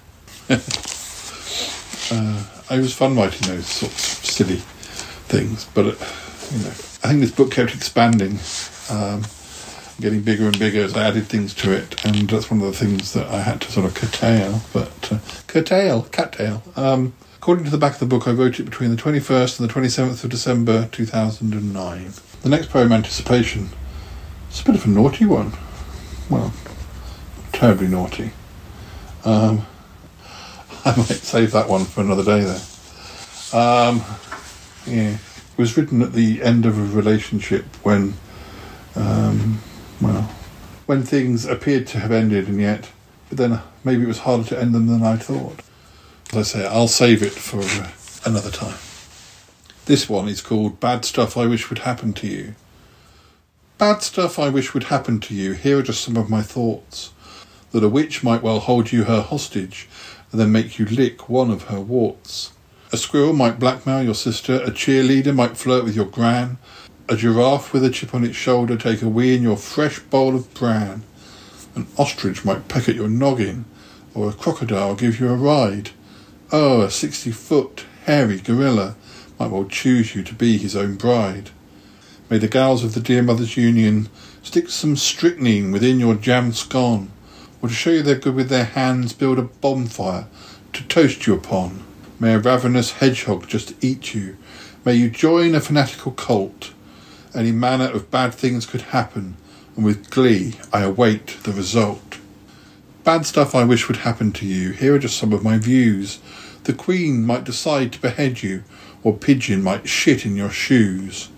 [2.11, 4.61] uh, it was fun writing those sorts of silly
[5.27, 5.95] things, but uh,
[6.51, 8.39] you know, I think this book kept expanding.
[8.89, 9.23] Um,
[9.99, 12.77] getting bigger and bigger as I added things to it, and that's one of the
[12.77, 14.61] things that I had to sort of curtail.
[14.73, 16.63] But uh, curtail, cattail.
[16.75, 19.69] Um, according to the back of the book, I wrote it between the 21st and
[19.69, 22.11] the 27th of December 2009.
[22.41, 23.69] The next poem, Anticipation,
[24.49, 25.53] it's a bit of a naughty one.
[26.29, 26.53] Well,
[27.51, 28.31] terribly naughty.
[29.25, 29.65] Um,
[30.85, 33.57] I might save that one for another day, though.
[33.57, 34.01] Um,
[34.85, 38.13] yeah, it was written at the end of a relationship when,
[38.95, 39.59] um,
[40.01, 40.29] well,
[40.85, 42.89] when things appeared to have ended, and yet,
[43.29, 45.59] but then maybe it was harder to end them than I thought.
[46.31, 47.91] As I say, I'll save it for uh,
[48.25, 48.77] another time.
[49.85, 52.55] This one is called Bad Stuff I Wish Would Happen to You.
[53.77, 55.53] Bad stuff I wish would happen to you.
[55.53, 57.11] Here are just some of my thoughts.
[57.71, 59.87] That a witch might well hold you her hostage
[60.31, 62.53] and then make you lick one of her warts.
[62.91, 66.57] A squirrel might blackmail your sister, a cheerleader might flirt with your gran,
[67.09, 70.35] a giraffe with a chip on its shoulder take a wee in your fresh bowl
[70.35, 71.03] of bran,
[71.75, 73.63] an ostrich might peck at your noggin,
[74.13, 75.91] or a crocodile give you a ride.
[76.51, 78.95] Oh, a sixty foot hairy gorilla
[79.39, 81.51] might well choose you to be his own bride.
[82.29, 84.09] May the gals of the Dear Mothers Union
[84.43, 87.11] stick some strychnine within your jam scone,
[87.61, 90.27] or to show you they're good with their hands, build a bonfire
[90.73, 91.85] to toast you upon.
[92.19, 94.35] May a ravenous hedgehog just eat you.
[94.83, 96.73] May you join a fanatical cult.
[97.37, 99.37] Any manner of bad things could happen,
[99.75, 102.17] and with glee I await the result.
[103.03, 104.71] Bad stuff I wish would happen to you.
[104.71, 106.17] Here are just some of my views.
[106.63, 108.63] The Queen might decide to behead you,
[109.03, 111.29] or Pigeon might shit in your shoes.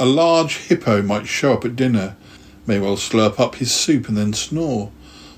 [0.00, 2.16] A large hippo might show up at dinner,
[2.66, 4.90] may well slurp up his soup and then snore.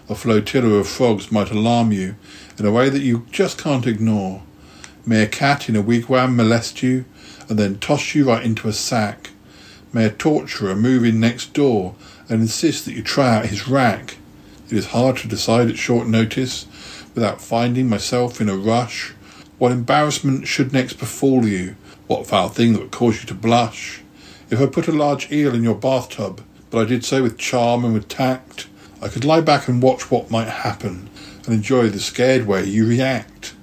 [0.09, 2.17] A flotilla of frogs might alarm you
[2.59, 4.43] in a way that you just can't ignore.
[5.05, 7.05] May a cat in a wigwam molest you
[7.51, 9.33] and then toss you right into a sack.
[9.93, 11.95] May a torturer move in next door
[12.29, 14.19] and insist that you try out his rack.
[14.67, 16.67] It is hard to decide at short notice
[17.15, 19.15] without finding myself in a rush.
[19.59, 21.77] What embarrassment should next befall you?
[22.07, 24.03] What foul thing that would cause you to blush?
[24.51, 27.85] If I put a large eel in your bathtub, but I did so with charm
[27.85, 28.69] and with tact,
[29.01, 31.09] I could lie back and watch what might happen
[31.45, 33.55] and enjoy the scared way you react.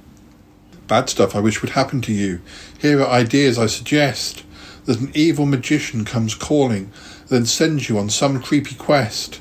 [0.88, 2.42] Bad stuff I wish would happen to you.
[2.80, 4.44] Here are ideas I suggest.
[4.86, 6.92] That an evil magician comes calling,
[7.30, 9.40] then sends you on some creepy quest.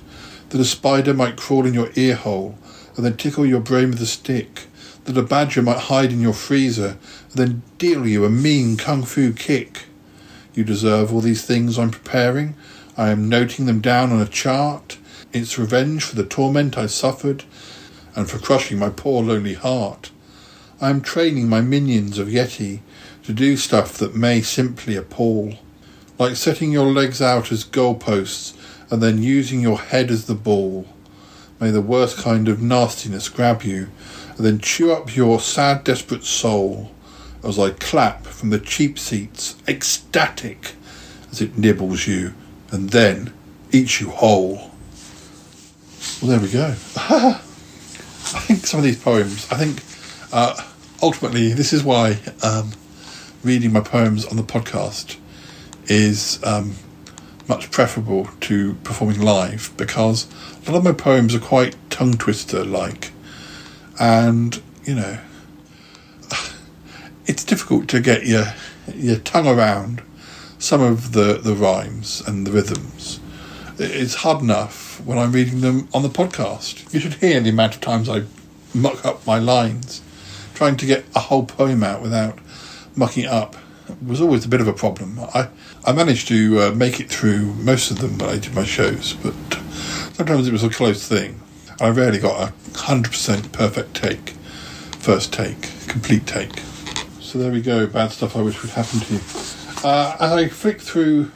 [0.51, 2.57] That a spider might crawl in your ear hole,
[2.97, 4.67] and then tickle your brain with a stick.
[5.05, 6.97] That a badger might hide in your freezer,
[7.31, 9.87] and then deal you a mean kung fu kick.
[10.55, 12.55] You deserve all these things I'm preparing.
[12.97, 14.99] I am noting them down on a chart.
[15.33, 17.45] It's revenge for the torment I suffered,
[18.15, 20.11] and for crushing my poor lonely heart.
[20.81, 22.81] I am training my minions of Yeti
[23.25, 25.55] to do stuff that may simply appall,
[26.19, 28.57] like setting your legs out as goalposts
[28.91, 30.87] and then using your head as the ball.
[31.61, 33.89] May the worst kind of nastiness grab you
[34.37, 36.91] and then chew up your sad, desperate soul
[37.45, 40.75] as I clap from the cheap seats, ecstatic
[41.31, 42.35] as it nibbles you
[42.71, 43.33] and then
[43.71, 44.71] eats you whole.
[46.21, 46.75] Well, there we go.
[46.97, 49.83] I think some of these poems, I think
[50.33, 50.55] uh,
[51.03, 52.73] ultimately this is why um,
[53.43, 55.17] reading my poems on the podcast
[55.87, 56.77] is um,
[57.49, 60.27] much preferable to performing live because
[60.67, 63.11] a lot of my poems are quite tongue twister like,
[63.99, 65.19] and you know,
[67.27, 68.55] it's difficult to get your
[68.95, 70.03] your tongue around
[70.59, 73.19] some of the the rhymes and the rhythms.
[73.79, 76.93] It's hard enough when I'm reading them on the podcast.
[76.95, 78.23] You should hear the amount of times I
[78.73, 80.01] muck up my lines
[80.55, 82.39] trying to get a whole poem out without
[82.97, 83.57] mucking up
[84.07, 85.19] was always a bit of a problem.
[85.35, 85.49] I,
[85.85, 89.15] I managed to uh, make it through most of them when I did my shows,
[89.15, 89.35] but
[90.15, 91.41] sometimes it was a close thing.
[91.81, 94.31] I rarely got a 100% perfect take,
[94.99, 96.61] first take, complete take.
[97.21, 99.21] So there we go, bad stuff I wish would happen to you.
[99.85, 101.31] Uh, as I flicked through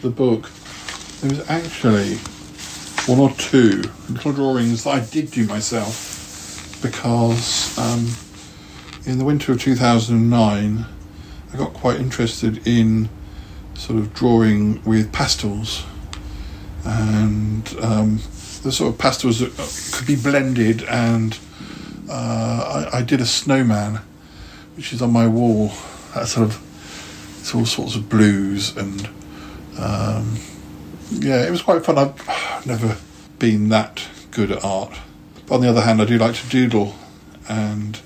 [0.00, 0.50] the book,
[1.20, 2.16] there was actually
[3.06, 8.06] one or two little drawings that I did do myself because um,
[9.04, 10.86] in the winter of 2009
[11.52, 13.10] I got quite interested in
[13.74, 15.84] sort of drawing with pastels.
[16.84, 18.16] And um,
[18.62, 19.52] the sort of pastels that
[19.94, 21.38] could be blended and
[22.08, 24.00] uh, I, I, did a snowman
[24.76, 25.72] which is on my wall.
[26.14, 29.08] That sort of it's all sorts of blues and
[29.78, 30.36] um,
[31.10, 31.98] yeah it was quite fun.
[31.98, 32.96] I've never
[33.38, 34.98] been that good at art.
[35.46, 36.94] But on the other hand I do like to doodle
[37.48, 38.00] and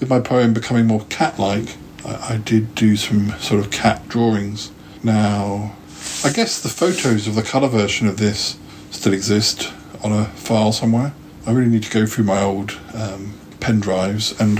[0.00, 4.72] with my poem becoming more cat-like, I, I did do some sort of cat drawings.
[5.02, 5.76] Now,
[6.24, 8.58] I guess the photos of the colour version of this
[8.90, 11.12] still exist on a file somewhere.
[11.46, 14.56] I really need to go through my old um, pen drives and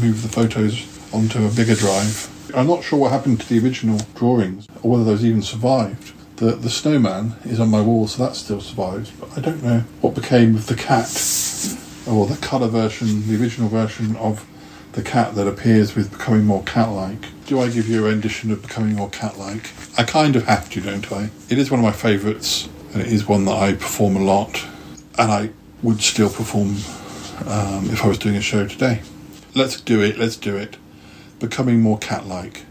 [0.00, 2.34] move the photos onto a bigger drive.
[2.54, 6.14] I'm not sure what happened to the original drawings or whether those even survived.
[6.36, 9.80] The the snowman is on my wall, so that still survives, but I don't know
[10.00, 11.08] what became of the cat
[12.06, 14.46] or the colour version, the original version of
[14.98, 17.24] the cat that appears with becoming more cat-like.
[17.46, 19.70] Do I give you a rendition of becoming more cat-like?
[19.96, 21.30] I kind of have to, don't I?
[21.48, 24.66] It is one of my favourites, and it is one that I perform a lot,
[25.16, 25.50] and I
[25.84, 26.70] would still perform
[27.46, 29.02] um, if I was doing a show today.
[29.54, 30.18] Let's do it.
[30.18, 30.76] Let's do it.
[31.38, 32.64] Becoming more cat-like.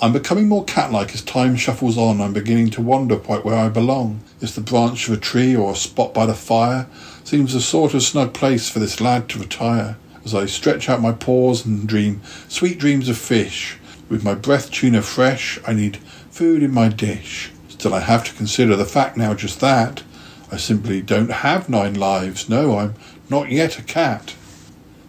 [0.00, 2.22] I'm becoming more cat-like as time shuffles on.
[2.22, 4.20] I'm beginning to wonder quite where I belong.
[4.40, 6.86] Is the branch of a tree or a spot by the fire?
[7.24, 9.98] Seems a sort of snug place for this lad to retire.
[10.24, 13.76] As I stretch out my paws and dream sweet dreams of fish.
[14.08, 15.98] With my breath tuna fresh, I need
[16.30, 17.52] food in my dish.
[17.68, 20.02] Still, I have to consider the fact now just that.
[20.50, 22.48] I simply don't have nine lives.
[22.48, 22.94] No, I'm
[23.28, 24.34] not yet a cat.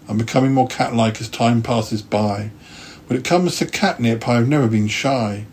[0.09, 2.51] I'm becoming more cat-like as time passes by.
[3.07, 5.45] When it comes to catnip, I have never been shy.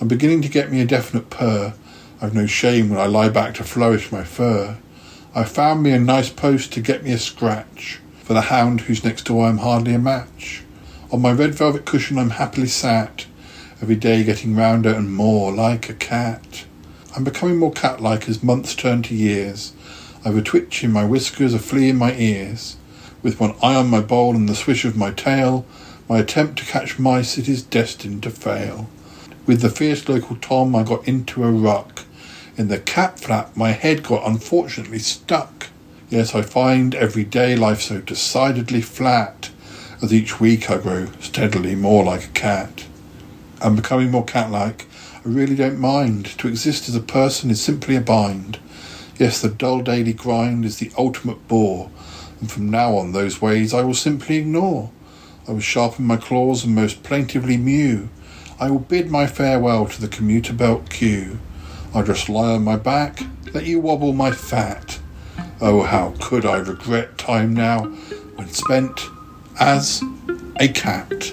[0.00, 1.74] I'm beginning to get me a definite purr.
[2.22, 4.78] I've no shame when I lie back to flourish my fur.
[5.34, 8.00] I found me a nice post to get me a scratch
[8.32, 10.62] for the hound whose next door I'm hardly a match.
[11.10, 13.26] On my red velvet cushion I'm happily sat,
[13.82, 16.64] every day getting rounder and more like a cat.
[17.14, 19.74] I'm becoming more cat-like as months turn to years.
[20.24, 22.76] I've a twitch in my whiskers, a flea in my ears.
[23.22, 25.66] With one eye on my bowl and the swish of my tail,
[26.08, 28.88] my attempt to catch mice it is destined to fail.
[29.44, 32.06] With the fierce local Tom I got into a ruck.
[32.56, 35.68] In the cat flap my head got unfortunately stuck.
[36.12, 39.48] Yes, I find every day life so decidedly flat,
[40.02, 42.84] as each week I grow steadily more like a cat.
[43.62, 44.84] I'm becoming more cat-like.
[45.24, 46.26] I really don't mind.
[46.36, 48.58] To exist as a person is simply a bind.
[49.18, 51.90] Yes, the dull daily grind is the ultimate bore,
[52.40, 54.90] and from now on those ways I will simply ignore.
[55.48, 58.10] I will sharpen my claws and most plaintively mew.
[58.60, 61.38] I will bid my farewell to the commuter belt queue.
[61.94, 63.22] I'll just lie on my back,
[63.54, 64.98] let you wobble my fat.
[65.64, 67.84] Oh, how could I regret time now
[68.34, 69.00] when spent
[69.60, 70.02] as
[70.58, 71.32] a cat?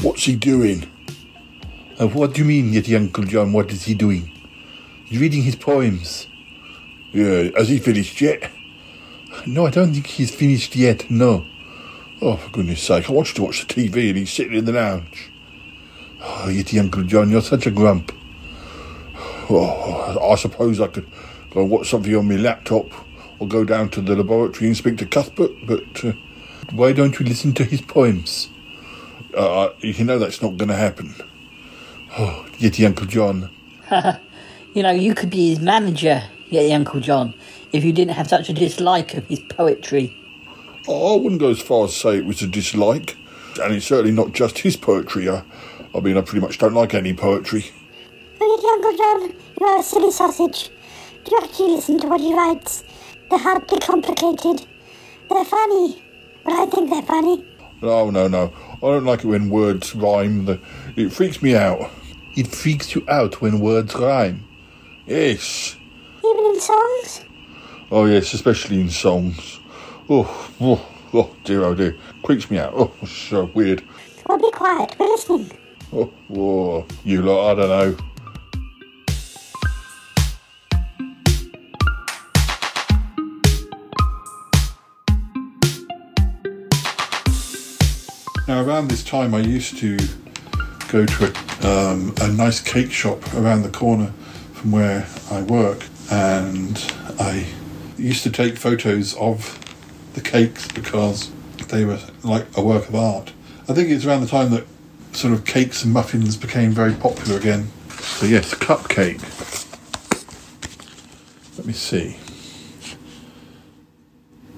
[0.00, 0.90] What's he doing?
[2.00, 3.52] Uh, what do you mean, Yeti Uncle John?
[3.52, 4.32] What is he doing?
[5.04, 6.28] He's reading his poems.
[7.12, 8.50] Yeah, has he finished yet?
[9.46, 11.46] No, I don't think he's finished yet, no.
[12.20, 14.64] Oh, for goodness sake, I want you to watch the TV and he's sitting in
[14.64, 15.30] the lounge.
[16.20, 18.10] Oh, Yeti Uncle John, you're such a grump.
[19.48, 21.06] Oh, I suppose I could
[21.50, 22.90] go and watch something on my laptop
[23.38, 26.12] or go down to the laboratory and speak to Cuthbert, but uh,
[26.72, 28.48] why don't you listen to his poems?
[29.32, 31.14] Uh, you know that's not going to happen.
[32.18, 33.50] Oh, Yeti Uncle John.
[34.74, 37.34] you know, you could be his manager, Yeti Uncle John,
[37.76, 40.16] if you didn't have such a dislike of his poetry.
[40.88, 43.16] Oh, I wouldn't go as far as say it was a dislike,
[43.62, 45.28] and it's certainly not just his poetry.
[45.28, 45.42] I,
[45.94, 47.66] I mean, I pretty much don't like any poetry.
[48.40, 50.70] Oh, Yeti Uncle John, you are a silly sausage.
[51.24, 52.84] Do you actually listen to what he writes?
[53.28, 54.66] They're hardly complicated.
[55.28, 56.02] They're funny,
[56.44, 57.44] but I think they're funny.
[57.82, 58.52] No, no, no.
[58.76, 60.60] I don't like it when words rhyme.
[60.96, 61.90] It freaks me out.
[62.36, 64.44] It freaks you out when words rhyme.
[65.06, 65.76] Yes.
[66.24, 67.25] Even in songs?
[67.88, 69.60] Oh, yes, especially in songs.
[70.10, 71.96] Oh, oh, oh dear, oh dear.
[72.24, 72.72] Creeps me out.
[72.74, 73.84] Oh, so weird.
[74.26, 74.96] Well, be quiet.
[74.98, 75.52] We're listening.
[75.92, 77.96] Oh, oh, you lot, I don't know.
[88.48, 89.96] Now, around this time, I used to
[90.88, 94.12] go to a, um, a nice cake shop around the corner
[94.54, 96.76] from where I work, and
[97.20, 97.46] I
[97.96, 99.58] used to take photos of
[100.14, 101.30] the cakes because
[101.68, 103.32] they were like a work of art.
[103.68, 104.66] I think it's around the time that
[105.12, 107.68] sort of cakes and muffins became very popular again.
[107.88, 109.20] So, yes, cupcake.
[111.56, 112.18] Let me see.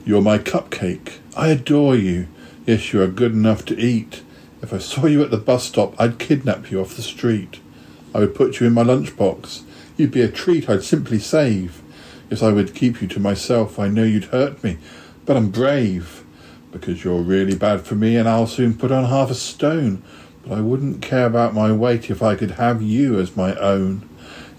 [0.04, 1.18] You're my cupcake.
[1.36, 2.28] I adore you.
[2.66, 4.22] Yes, you are good enough to eat.
[4.60, 7.60] If I saw you at the bus stop, I'd kidnap you off the street.
[8.14, 9.62] I would put you in my lunchbox.
[9.96, 11.80] You'd be a treat I'd simply save.
[12.30, 13.78] Yes, I would keep you to myself.
[13.78, 14.78] I know you'd hurt me,
[15.24, 16.24] but I'm brave.
[16.70, 20.02] Because you're really bad for me, and I'll soon put on half a stone.
[20.42, 24.06] But I wouldn't care about my weight if I could have you as my own.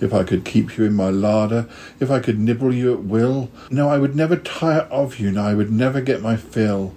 [0.01, 1.67] If I could keep you in my larder,
[1.99, 5.43] if I could nibble you at will, no, I would never tire of you, no,
[5.43, 6.95] I would never get my fill.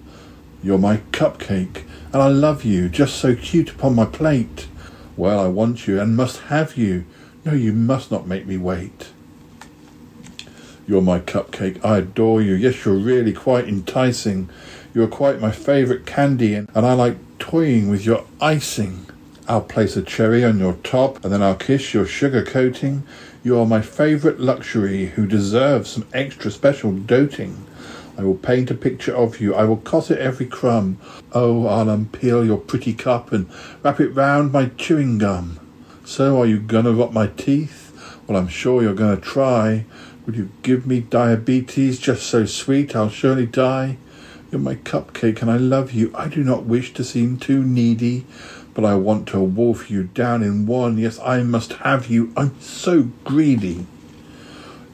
[0.63, 4.67] You're my cupcake, and I love you, just so cute upon my plate.
[5.17, 7.05] Well, I want you and must have you.
[7.45, 9.12] No, you must not make me wait.
[10.93, 12.53] You're my cupcake, I adore you.
[12.53, 14.47] Yes, you're really quite enticing.
[14.93, 19.07] You're quite my favourite candy, and, I like toying with your icing.
[19.47, 23.01] I'll place a cherry on your top, and then I'll kiss your sugar coating.
[23.43, 27.65] You are my favourite luxury who deserves some extra special doting.
[28.15, 29.55] I will paint a picture of you.
[29.55, 30.99] I will cosset every crumb.
[31.31, 33.49] Oh, I'll unpeel your pretty cup and
[33.81, 35.59] wrap it round my chewing gum.
[36.05, 37.79] So, are you gonna rot my teeth?
[38.27, 39.85] Well, I'm sure you're gonna try.
[40.25, 43.97] Would you give me diabetes just so sweet I'll surely die?
[44.51, 46.13] You're my cupcake and I love you.
[46.15, 48.25] I do not wish to seem too needy,
[48.73, 50.97] but I want to wolf you down in one.
[50.97, 52.31] Yes, I must have you.
[52.37, 53.85] I'm so greedy.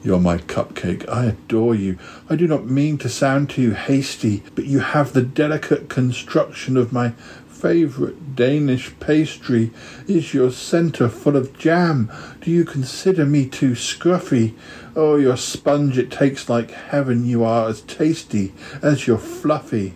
[0.02, 1.08] You're my cupcake.
[1.08, 1.98] I adore you.
[2.28, 6.76] I do not mean to sound to you hasty, but you have the delicate construction
[6.76, 7.10] of my
[7.46, 9.70] favourite Danish pastry.
[10.08, 12.10] Is your centre full of jam?
[12.40, 14.54] Do you consider me too scruffy?
[14.96, 17.24] Oh, your sponge it takes like heaven.
[17.24, 19.94] You are as tasty as you're fluffy.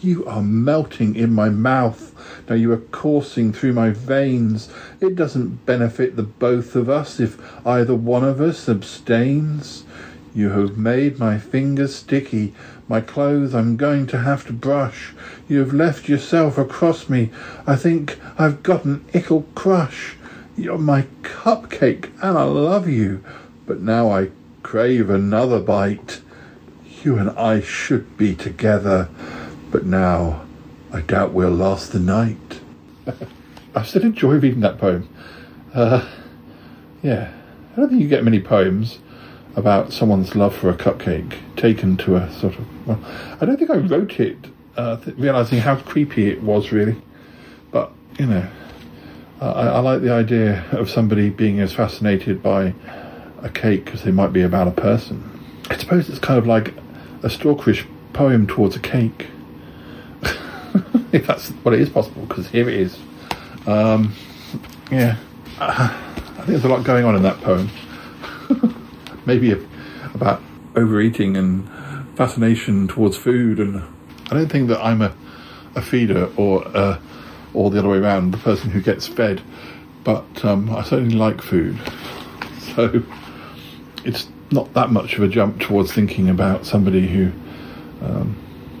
[0.00, 2.12] You are melting in my mouth.
[2.48, 4.70] Now you are coursing through my veins.
[5.00, 9.82] It doesn't benefit the both of us if either one of us abstains.
[10.32, 12.54] You have made my fingers sticky.
[12.86, 15.12] My clothes I'm going to have to brush.
[15.48, 17.30] You have left yourself across me.
[17.66, 20.14] I think I've got an ickle crush.
[20.56, 23.24] You're my cupcake and I love you.
[23.66, 24.30] But now I
[24.66, 26.20] crave another bite.
[27.04, 29.08] You and I should be together.
[29.70, 30.44] But now
[30.92, 32.60] I doubt we'll last the night.
[33.76, 35.08] I still enjoy reading that poem.
[35.72, 36.04] Uh,
[37.00, 37.32] yeah,
[37.72, 38.98] I don't think you get many poems
[39.54, 42.88] about someone's love for a cupcake taken to a sort of.
[42.88, 42.98] Well,
[43.40, 47.00] I don't think I wrote it uh, th- realizing how creepy it was, really.
[47.70, 48.48] But you know,
[49.40, 52.74] I, I like the idea of somebody being as fascinated by
[53.42, 55.22] a cake because they might be about a person.
[55.68, 56.68] I suppose it's kind of like
[57.22, 59.26] a Stalkerish poem towards a cake
[61.12, 62.98] if that's what it is possible, because here it is.
[63.66, 64.14] Um,
[64.90, 65.16] yeah,
[65.58, 67.70] uh, I think there's a lot going on in that poem.
[69.26, 69.52] Maybe
[70.14, 70.40] about
[70.74, 71.68] overeating and
[72.16, 73.82] fascination towards food, and
[74.30, 75.14] I don't think that I'm a,
[75.74, 76.98] a feeder or uh,
[77.54, 79.42] or the other way around, the person who gets fed.
[80.04, 81.78] But um, I certainly like food,
[82.74, 83.02] so
[84.06, 87.32] it's not that much of a jump towards thinking about somebody who
[88.00, 88.36] um,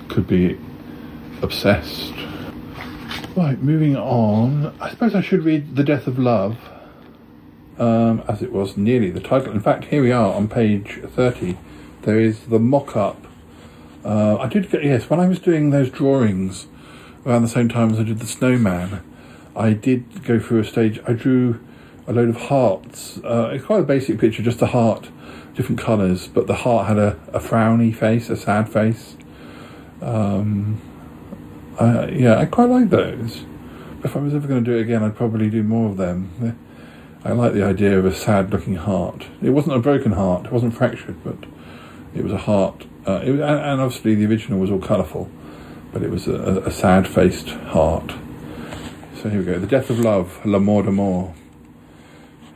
[0.08, 0.56] could be
[1.42, 2.14] obsessed.
[3.34, 4.74] Right, moving on.
[4.80, 6.56] I suppose I should read The Death of Love,
[7.78, 9.52] um, as it was nearly the title.
[9.52, 11.58] In fact, here we are on page 30.
[12.02, 13.26] There is the mock up.
[14.04, 16.68] Uh, I did get, yes, when I was doing those drawings
[17.26, 19.02] around the same time as I did the snowman,
[19.56, 21.00] I did go through a stage.
[21.08, 21.58] I drew
[22.06, 23.18] a load of hearts.
[23.24, 25.10] Uh, it's quite a basic picture, just a heart,
[25.56, 29.16] different colours, but the heart had a, a frowny face, a sad face.
[30.00, 30.80] Um,
[31.80, 33.44] uh, yeah, I quite like those.
[34.04, 36.56] If I was ever going to do it again, I'd probably do more of them.
[37.24, 39.26] I like the idea of a sad-looking heart.
[39.42, 40.46] It wasn't a broken heart.
[40.46, 41.36] It wasn't fractured, but
[42.14, 42.86] it was a heart.
[43.06, 45.28] Uh, was, and, and obviously the original was all colourful,
[45.92, 48.14] but it was a, a sad-faced heart.
[49.20, 49.58] So here we go.
[49.58, 51.34] The death of love, La Mort d'amour.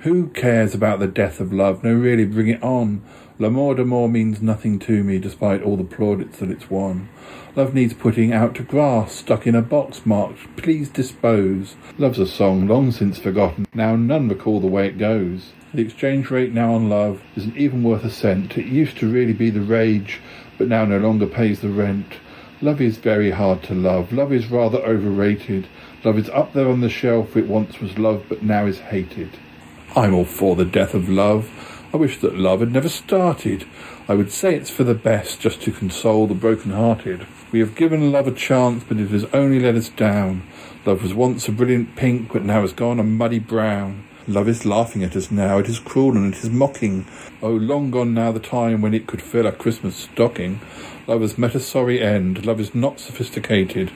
[0.05, 1.85] Who cares about the death of love?
[1.85, 3.03] No, really, bring it on.
[3.39, 7.11] La Mort d'amour means nothing to me, despite all the plaudits that it's won.
[7.55, 11.77] Love needs putting out to grass, stuck in a box marked, please dispose.
[11.99, 15.53] Love's a song long since forgotten, now none recall the way it goes.
[15.75, 18.57] The exchange rate now on love isn't even worth a cent.
[18.57, 20.23] It used to really be the rage,
[20.57, 22.15] but now no longer pays the rent.
[22.63, 24.15] Love is very hard to love.
[24.15, 25.69] Love is rather overrated.
[26.05, 27.37] Love is up there on the shelf.
[27.37, 29.39] It once was love, but now is hated.
[29.97, 31.51] I'm all for the death of love.
[31.93, 33.67] I wish that love had never started.
[34.07, 37.27] I would say it's for the best, just to console the broken-hearted.
[37.51, 40.45] We have given love a chance, but it has only let us down.
[40.87, 44.05] Love was once a brilliant pink, but now has gone a muddy brown.
[44.29, 47.05] Love is laughing at us now, it is cruel and it is mocking.
[47.43, 50.61] Oh, long gone now the time when it could fill a Christmas stocking.
[51.09, 52.47] Love has met a sorry end.
[52.47, 53.91] Love is not sophisticated.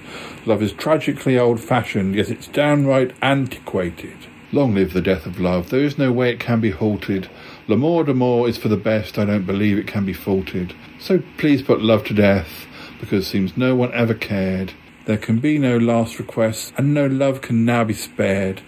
[0.45, 4.17] Love is tragically old-fashioned, yet it's downright antiquated.
[4.55, 5.71] Long live the death of love.
[5.71, 7.29] There is no way it can be halted.
[7.67, 9.19] L'amour d'amour is for the best.
[9.19, 10.75] I don't believe it can be faulted.
[11.01, 12.65] So please put love to death,
[13.01, 14.73] because seems no one ever cared.
[15.07, 18.63] There can be no last request, and no love can now be spared.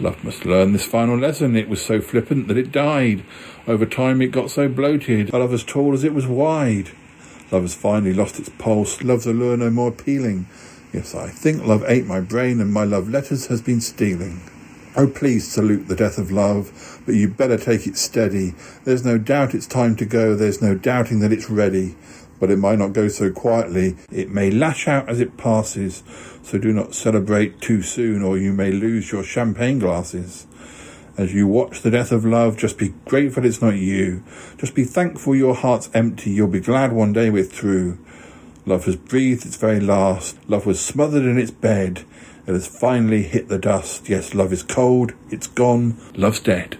[0.00, 1.54] Love must learn this final lesson.
[1.54, 3.22] It was so flippant that it died.
[3.68, 5.32] Over time it got so bloated.
[5.32, 6.90] Love as tall as it was wide.
[7.52, 9.04] Love has finally lost its pulse.
[9.04, 10.46] Love's allure no more appealing.
[10.92, 14.40] Yes, I think love ate my brain and my love letters has been stealing.
[15.00, 18.56] Oh, please salute the death of love, but you better take it steady.
[18.82, 20.34] There's no doubt it's time to go.
[20.34, 21.94] There's no doubting that it's ready.
[22.40, 23.96] But it might not go so quietly.
[24.10, 26.02] It may lash out as it passes.
[26.42, 30.48] So do not celebrate too soon or you may lose your champagne glasses.
[31.16, 34.24] As you watch the death of love, just be grateful it's not you.
[34.56, 36.32] Just be thankful your heart's empty.
[36.32, 37.98] You'll be glad one day we're through.
[38.66, 40.36] Love has breathed its very last.
[40.50, 42.04] Love was smothered in its bed.
[42.48, 44.08] It has finally hit the dust.
[44.08, 45.12] Yes, love is cold.
[45.28, 45.98] It's gone.
[46.16, 46.78] Love's dead.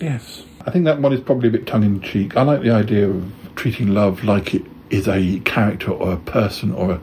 [0.00, 0.42] Yes.
[0.66, 2.36] I think that one is probably a bit tongue in cheek.
[2.36, 6.72] I like the idea of treating love like it is a character or a person
[6.72, 7.00] or a,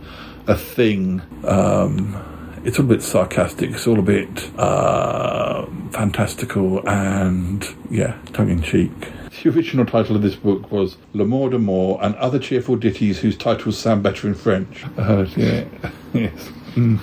[0.47, 1.21] a thing.
[1.45, 2.21] Um,
[2.65, 3.71] it's all a bit sarcastic.
[3.71, 8.91] It's all a bit uh, fantastical and, yeah, tongue in cheek.
[9.41, 13.77] The original title of this book was L'amour d'amour and other cheerful ditties whose titles
[13.77, 14.85] sound better in French.
[14.97, 15.67] Oh dear.
[16.13, 16.51] yes.
[16.75, 16.99] Mm.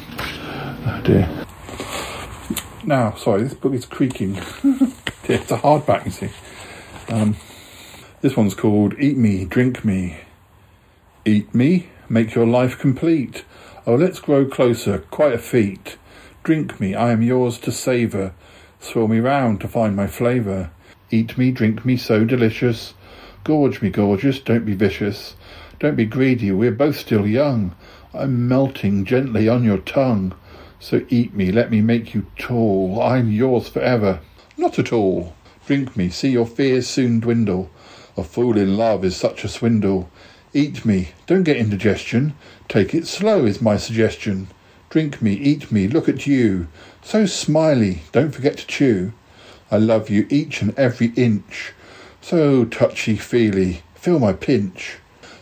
[0.83, 1.47] Oh dear.
[2.85, 4.37] Now, sorry, this book is creaking.
[5.25, 6.31] it's a hardback, you see.
[7.09, 7.37] Um,
[8.23, 10.21] this one's called Eat Me, Drink Me.
[11.27, 13.45] Eat me, make your life complete.
[13.87, 15.99] Oh, let's grow closer, quite a feat.
[16.45, 18.33] Drink me, I am yours to savour.
[18.81, 20.71] Swirl me round to find my flavour.
[21.11, 22.95] Eat me, drink me, so delicious.
[23.45, 25.37] Gorge me, gorgeous, don't be vicious.
[25.79, 27.75] Don't be greedy, we're both still young.
[28.15, 30.35] I'm melting gently on your tongue.
[30.83, 33.03] So eat me, let me make you tall.
[33.03, 34.21] I'm yours forever.
[34.57, 35.35] Not at all.
[35.67, 37.71] Drink me, see your fears soon dwindle.
[38.17, 40.11] A fool in love is such a swindle.
[40.55, 42.35] Eat me, don't get indigestion.
[42.67, 44.49] Take it slow is my suggestion.
[44.89, 46.67] Drink me, eat me, look at you.
[47.03, 49.13] So smiley, don't forget to chew.
[49.71, 51.73] I love you each and every inch.
[52.23, 54.97] So touchy feely, feel my pinch.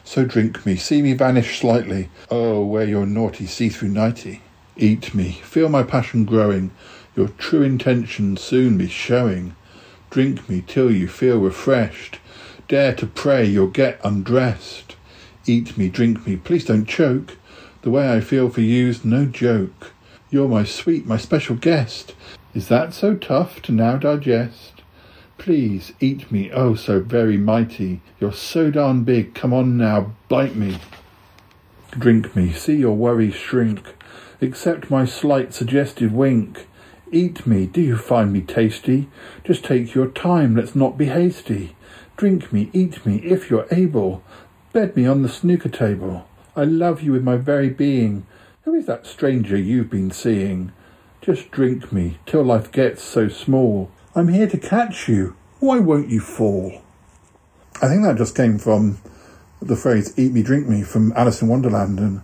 [0.05, 2.11] So drink me, see me vanish slightly.
[2.28, 4.43] Oh, wear your naughty see-through nighty.
[4.81, 6.70] Eat me, feel my passion growing.
[7.16, 9.57] Your true intention soon be showing.
[10.09, 12.20] Drink me till you feel refreshed.
[12.68, 14.95] Dare to pray you'll get undressed.
[15.47, 17.37] Eat me, drink me, please don't choke.
[17.83, 19.93] The way I feel for you's no joke.
[20.31, 22.14] You're my sweet, my special guest.
[22.55, 24.83] Is that so tough to now digest?
[25.39, 28.01] Please eat me, oh so very mighty.
[28.20, 30.79] You're so darn big, come on now, bite me.
[31.91, 33.95] Drink me, see your worries shrink.
[34.41, 36.68] Accept my slight suggestive wink.
[37.11, 39.09] Eat me, do you find me tasty?
[39.43, 41.74] Just take your time, let's not be hasty.
[42.16, 44.22] Drink me, eat me, if you're able.
[44.72, 46.28] Bed me on the snooker table.
[46.55, 48.26] I love you with my very being.
[48.62, 50.72] Who is that stranger you've been seeing?
[51.20, 53.91] Just drink me till life gets so small.
[54.14, 55.34] I'm here to catch you.
[55.59, 56.82] Why won't you fall?
[57.82, 58.99] I think that just came from
[59.61, 62.22] the phrase "eat me, drink me" from Alice in Wonderland, and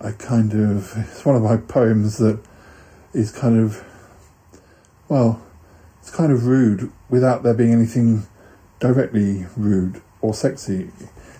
[0.00, 2.38] I kind of it's one of my poems that
[3.12, 3.84] is kind of
[5.08, 5.42] well,
[6.00, 8.26] it's kind of rude without there being anything
[8.80, 10.90] directly rude or sexy.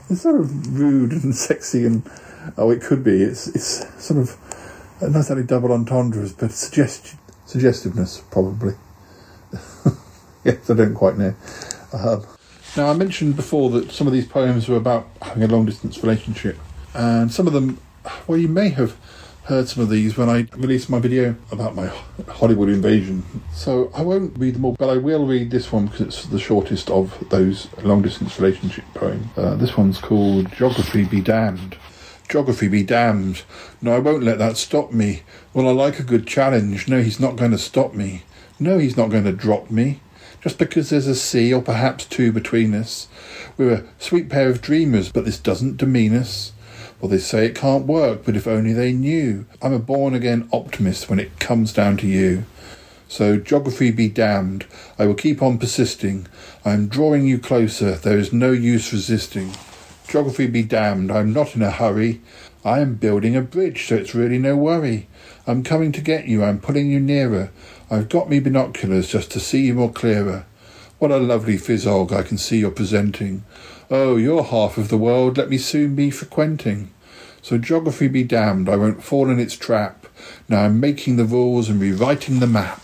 [0.09, 2.09] It's sort of rude and sexy, and
[2.57, 3.23] oh, it could be.
[3.23, 4.37] It's it's sort of
[5.01, 8.75] not necessarily double entendres, but suggest suggestiveness probably.
[10.45, 11.35] yes, I don't quite know.
[11.93, 12.27] Um,
[12.77, 16.03] now, I mentioned before that some of these poems were about having a long distance
[16.03, 16.59] relationship,
[16.95, 17.81] and some of them,
[18.27, 18.97] well, you may have
[19.45, 21.91] heard some of these when I released my video about my
[22.29, 23.25] Hollywood invasion.
[23.53, 26.41] So I won't read them all, but I will read this one because it's the
[26.41, 29.27] shortest of those long distance relationship poems.
[29.37, 31.77] Uh, this one's called Geography Be Damned.
[32.29, 33.43] Geography be damned.
[33.81, 35.23] No, I won't let that stop me.
[35.55, 36.89] Well, I like a good challenge.
[36.89, 38.25] No, he's not going to stop me.
[38.59, 40.01] No, he's not going to drop me.
[40.41, 43.07] Just because there's a sea or perhaps two between us.
[43.57, 46.53] We're a sweet pair of dreamers, but this doesn't demean us.
[47.01, 49.47] Well, they say it can't work, but if only they knew.
[49.61, 52.45] I'm a born again optimist when it comes down to you.
[53.09, 54.67] So, geography be damned.
[54.99, 56.27] I will keep on persisting.
[56.65, 57.97] I am drawing you closer.
[57.97, 59.53] There is no use resisting.
[60.09, 61.13] Geography be damned.
[61.13, 62.21] I'm not in a hurry.
[62.65, 65.07] I am building a bridge, so it's really no worry.
[65.47, 66.43] I'm coming to get you.
[66.43, 67.51] I'm pulling you nearer.
[67.91, 70.47] I've got me binoculars just to see you more clearer.
[70.99, 73.45] What a lovely physiog I can see you're presenting.
[73.89, 75.39] Oh, you're half of the world.
[75.39, 76.91] Let me soon be frequenting.
[77.41, 78.69] So geography be damned.
[78.69, 80.09] I won't fall in its trap.
[80.49, 82.83] Now I'm making the rules and rewriting the map.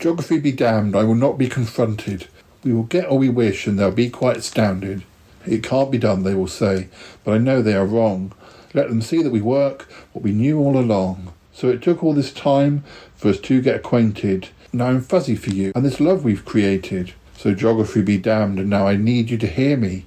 [0.00, 0.96] Geography be damned.
[0.96, 2.26] I will not be confronted.
[2.64, 5.04] We will get all we wish, and they'll be quite astounded.
[5.46, 6.88] It can't be done, they will say,
[7.22, 8.32] but I know they are wrong.
[8.74, 11.32] Let them see that we work what we knew all along.
[11.52, 12.82] So it took all this time
[13.14, 14.48] for us to get acquainted.
[14.72, 17.12] now I'm fuzzy for you and this love we've created.
[17.36, 20.06] So geography be damned, and now I need you to hear me,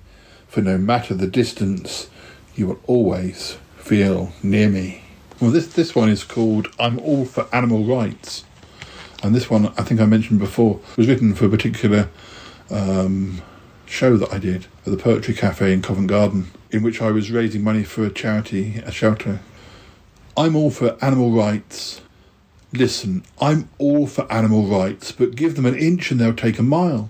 [0.49, 2.09] for no matter the distance,
[2.55, 5.03] you will always feel near me.
[5.39, 8.43] Well, this this one is called "I'm All for Animal Rights,"
[9.23, 12.09] and this one I think I mentioned before was written for a particular
[12.69, 13.41] um,
[13.85, 17.31] show that I did at the Poetry Cafe in Covent Garden, in which I was
[17.31, 19.39] raising money for a charity, a shelter.
[20.35, 22.01] I'm all for animal rights.
[22.73, 26.63] Listen, I'm all for animal rights, but give them an inch and they'll take a
[26.63, 27.09] mile.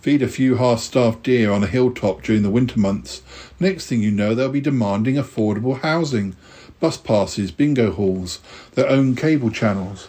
[0.00, 3.20] Feed a few half-starved deer on a hilltop during the winter months.
[3.60, 6.36] Next thing you know, they'll be demanding affordable housing,
[6.80, 8.40] bus passes, bingo halls,
[8.72, 10.08] their own cable channels,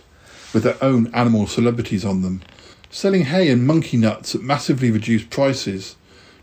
[0.54, 2.42] with their own animal celebrities on them,
[2.90, 5.98] selling hay and monkey nuts at massively reduced prices.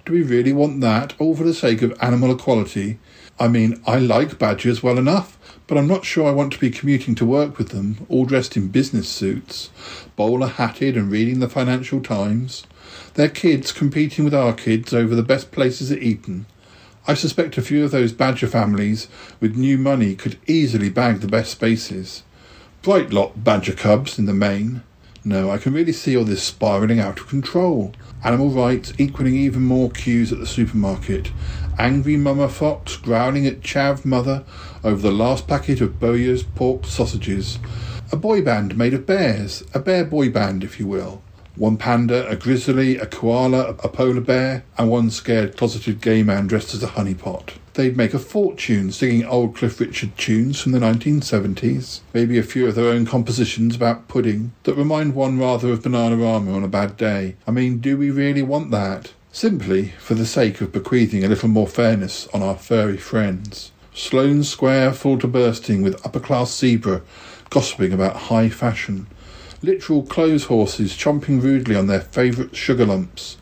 [0.05, 2.99] Do we really want that, all for the sake of animal equality?
[3.41, 6.71] I mean, I like badgers well enough, but I'm not sure I want to be
[6.71, 9.71] commuting to work with them, all dressed in business suits,
[10.17, 12.67] bowler hatted and reading the Financial Times.
[13.19, 16.47] Their kids competing with our kids over the best places at Eton.
[17.09, 19.09] I suspect a few of those badger families
[19.41, 22.23] with new money could easily bag the best spaces.
[22.81, 24.85] Bright lot badger cubs in the main.
[25.25, 27.93] No, I can really see all this spiralling out of control.
[28.23, 31.33] Animal rights equaling even more queues at the supermarket.
[31.77, 34.45] Angry mama fox growling at chav mother
[34.85, 37.59] over the last packet of Bowyer's pork sausages.
[38.13, 41.21] A boy band made of bears, a bear boy band, if you will.
[41.59, 46.47] One panda, a grizzly, a koala, a polar bear, and one scared closeted gay man
[46.47, 47.55] dressed as a honeypot.
[47.75, 51.99] They'd make a fortune singing old Cliff Richard tunes from the 1970s.
[52.15, 56.55] Maybe a few of their own compositions about pudding that remind one rather of Bananarama
[56.55, 57.35] on a bad day.
[57.45, 59.13] I mean, do we really want that?
[59.33, 63.73] Simply for the sake of bequeathing a little more fairness on our furry friends.
[63.93, 67.03] Sloane Square full to bursting with upper class zebra
[67.51, 69.09] gossiping about high fashion.
[69.61, 73.39] Literal clothes horses chomping rudely on their favourite sugar lumps.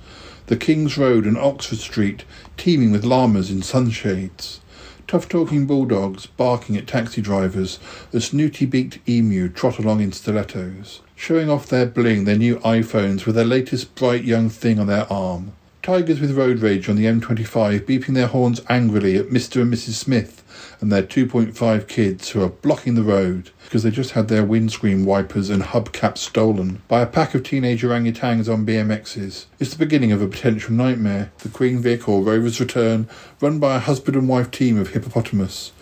[0.47, 2.25] The King's Road and Oxford Street
[2.57, 4.61] teeming with llamas in sunshades.
[5.07, 7.79] Tough talking bulldogs barking at taxi drivers.
[8.12, 13.27] The snooty beaked emu trot along in stilettos, showing off their bling, their new iPhones
[13.27, 15.53] with their latest bright young thing on their arm.
[15.83, 19.61] Tigers with road rage on the M25 beeping their horns angrily at Mr.
[19.61, 19.93] and Mrs.
[19.93, 20.43] Smith
[20.81, 25.05] and their 2.5 kids who are blocking the road because they just had their windscreen
[25.05, 29.47] wipers and hubcaps stolen by a pack of teenage orangutans on BMXs.
[29.59, 31.33] It's the beginning of a potential nightmare.
[31.39, 33.09] The Queen Vic or Rover's Return,
[33.41, 35.72] run by a husband and wife team of hippopotamus.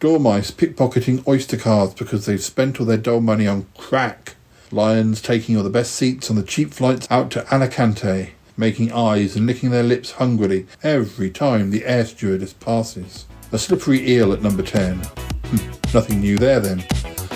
[0.00, 4.34] Dormice pickpocketing oyster cards because they've spent all their dull money on crack.
[4.70, 9.34] Lions taking all the best seats on the cheap flights out to Alicante, making eyes
[9.36, 13.26] and licking their lips hungrily every time the air stewardess passes.
[13.50, 14.96] A slippery eel at number 10.
[14.96, 15.56] Hmm,
[15.94, 16.84] nothing new there then.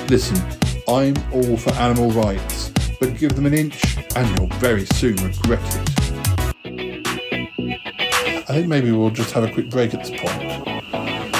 [0.09, 0.37] Listen,
[0.87, 5.61] I'm all for animal rights, but give them an inch and you'll very soon regret
[5.65, 5.89] it.
[8.37, 10.69] I think maybe we'll just have a quick break at this point.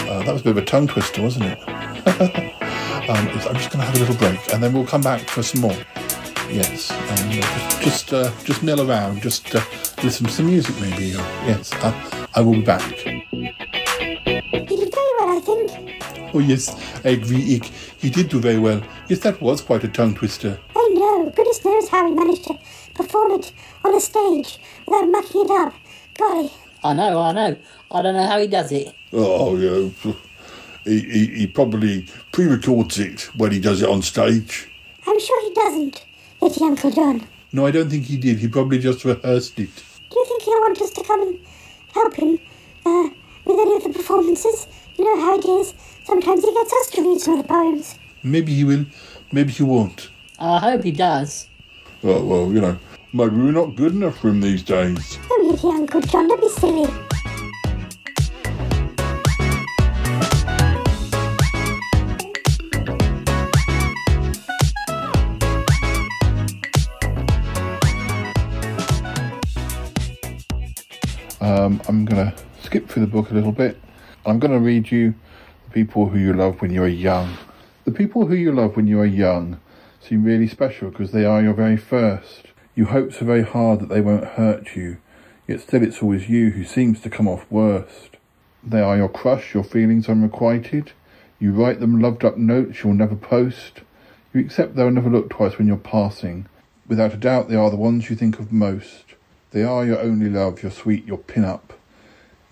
[0.09, 1.59] Uh, that was a bit of a tongue twister, wasn't it?
[3.11, 5.43] um, I'm just going to have a little break and then we'll come back for
[5.43, 5.77] some more.
[6.49, 9.61] Yes, and uh, just just, uh, just mill around, just uh,
[10.03, 11.15] listen to some music maybe.
[11.15, 11.73] Or, yes,
[12.35, 12.83] I will be back.
[15.47, 16.35] You did I think.
[16.35, 17.65] Oh yes, I agree, Ick.
[17.99, 18.83] He did do very well.
[19.09, 20.59] Yes, that was quite a tongue twister.
[20.75, 21.31] I know.
[21.35, 22.59] Goodness knows how he managed to
[22.95, 23.53] perform it
[23.85, 25.75] on a stage without mucking it up.
[26.17, 26.51] Golly.
[26.85, 27.57] I know, I know.
[27.91, 28.95] I don't know how he does it.
[29.13, 30.13] Oh, yeah.
[30.85, 34.69] He, he, he probably pre-records it when he does it on stage.
[35.07, 36.05] I'm sure he doesn't.
[36.43, 37.27] It's Uncle John.
[37.53, 38.39] No, I don't think he did.
[38.39, 39.71] He probably just rehearsed it.
[40.11, 41.39] Do you think he'll want us to come and
[41.95, 42.39] help him
[42.85, 43.11] uh,
[43.45, 44.67] with any of the performances?
[45.03, 45.75] You know how it is.
[46.05, 47.99] Sometimes he gets us to read some of the poems.
[48.23, 48.87] Maybe he will.
[49.33, 50.11] Maybe he won't.
[50.39, 51.49] I hope he does.
[52.05, 52.79] Oh, well, you know,
[53.13, 55.19] maybe we're not good enough for him these days.
[55.29, 56.87] Oh, Yeti Uncle John, don't be silly.
[71.41, 73.77] Um, I'm going to skip through the book a little bit.
[74.25, 75.15] I'm going to read you
[75.65, 77.37] the people who you love when you are young.
[77.85, 79.59] The people who you love when you are young
[80.01, 82.47] seem really special because they are your very first.
[82.77, 84.99] You hope so very hard that they won't hurt you,
[85.49, 88.17] yet still it's always you who seems to come off worst.
[88.63, 90.93] They are your crush, your feelings unrequited.
[91.41, 93.81] You write them loved up notes you'll never post.
[94.33, 96.47] You accept they'll never look twice when you're passing.
[96.87, 99.17] Without a doubt, they are the ones you think of most.
[99.51, 101.73] They are your only love, your sweet, your pin-up.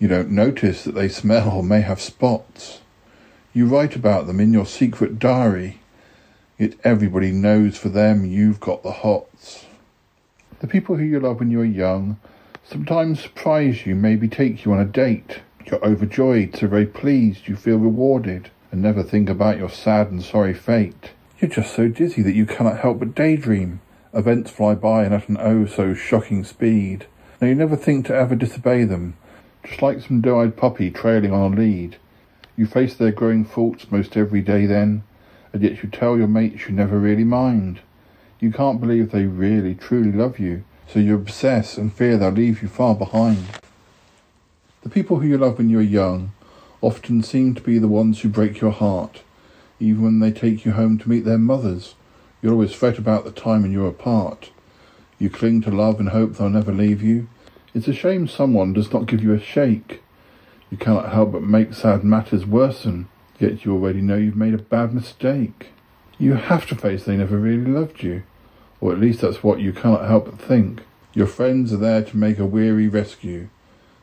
[0.01, 2.81] You don't notice that they smell or may have spots.
[3.53, 5.79] You write about them in your secret diary.
[6.57, 9.67] yet everybody knows for them you've got the hots.
[10.59, 12.19] The people who you love when you are young
[12.67, 15.41] sometimes surprise you, maybe take you on a date.
[15.67, 20.23] You're overjoyed, so very pleased, you feel rewarded, and never think about your sad and
[20.23, 21.11] sorry fate.
[21.39, 23.81] You're just so dizzy that you cannot help but daydream.
[24.15, 27.05] Events fly by and at an oh so shocking speed.
[27.39, 29.15] Now you never think to ever disobey them,
[29.63, 31.97] just like some doe-eyed puppy trailing on a lead.
[32.57, 35.03] You face their growing faults most every day then,
[35.53, 37.79] and yet you tell your mates you never really mind.
[38.39, 42.61] You can't believe they really, truly love you, so you obsess and fear they'll leave
[42.61, 43.45] you far behind.
[44.83, 46.31] The people who you love when you are young
[46.81, 49.21] often seem to be the ones who break your heart,
[49.79, 51.95] even when they take you home to meet their mothers.
[52.41, 54.49] You'll always fret about the time when you're apart.
[55.19, 57.29] You cling to love and hope they'll never leave you.
[57.73, 60.03] It's a shame someone does not give you a shake.
[60.69, 63.07] You cannot help but make sad matters worsen,
[63.39, 65.69] yet you already know you've made a bad mistake.
[66.17, 68.23] You have to face they never really loved you,
[68.81, 70.81] or at least that's what you cannot help but think.
[71.13, 73.47] Your friends are there to make a weary rescue.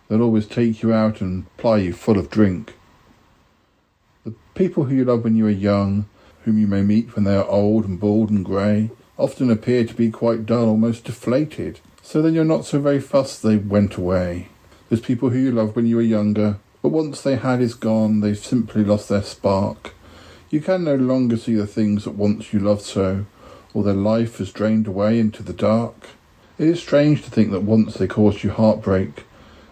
[0.09, 2.75] They'll always take you out and ply you full of drink.
[4.25, 6.09] The people who you love when you are young,
[6.45, 9.95] whom you may meet when they are old and bald and grey, often appear to
[9.95, 11.81] be quite dull, almost deflated.
[12.09, 14.49] So then you're not so very fussed they went away.
[14.89, 18.21] There's people who you loved when you were younger, but once they had is gone,
[18.21, 19.93] they've simply lost their spark.
[20.49, 23.27] You can no longer see the things that once you loved so,
[23.75, 26.09] or their life has drained away into the dark.
[26.57, 29.25] It is strange to think that once they caused you heartbreak,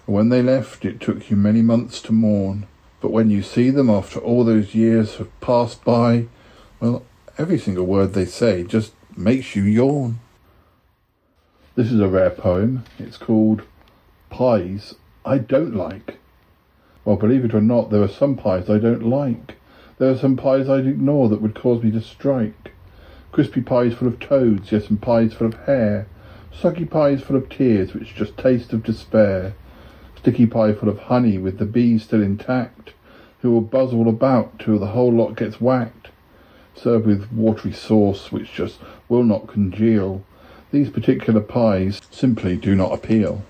[0.06, 2.66] and when they left it took you many months to mourn.
[3.00, 6.26] But when you see them after all those years have passed by,
[6.80, 7.02] well,
[7.38, 10.18] every single word they say just makes you yawn.
[11.76, 12.84] This is a rare poem.
[12.98, 13.60] It's called
[14.30, 14.94] Pies
[15.26, 16.16] I Don't Like.
[17.04, 19.56] Well, believe it or not, there are some pies I don't like.
[19.98, 22.72] There are some pies I'd ignore that would cause me to strike.
[23.30, 26.06] Crispy pies full of toads, yes, and pies full of hair.
[26.50, 29.54] Soggy pies full of tears, which just taste of despair.
[30.16, 32.94] Sticky pie full of honey, with the bees still intact,
[33.42, 36.08] who will buzz all about till the whole lot gets whacked.
[36.74, 38.78] Served with watery sauce, which just
[39.10, 40.24] will not congeal.
[40.72, 43.44] These particular pies simply do not appeal.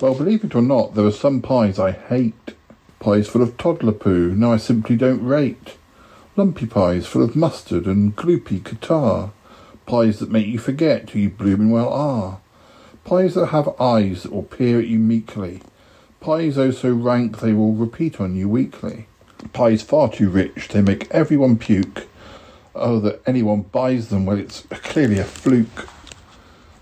[0.00, 2.54] Well, believe it or not, there are some pies I hate.
[2.98, 5.76] Pies full of toddler poo, no, I simply don't rate.
[6.34, 9.30] Lumpy pies full of mustard and gloopy catarrh.
[9.86, 12.40] Pies that make you forget who you bloomin' well are.
[13.04, 15.62] Pies that have eyes that will peer at you meekly.
[16.20, 19.06] Pies oh so rank they will repeat on you weekly.
[19.52, 22.06] Pies far too rich, they make everyone puke.
[22.74, 25.88] Oh, that anyone buys them, well, it's clearly a fluke.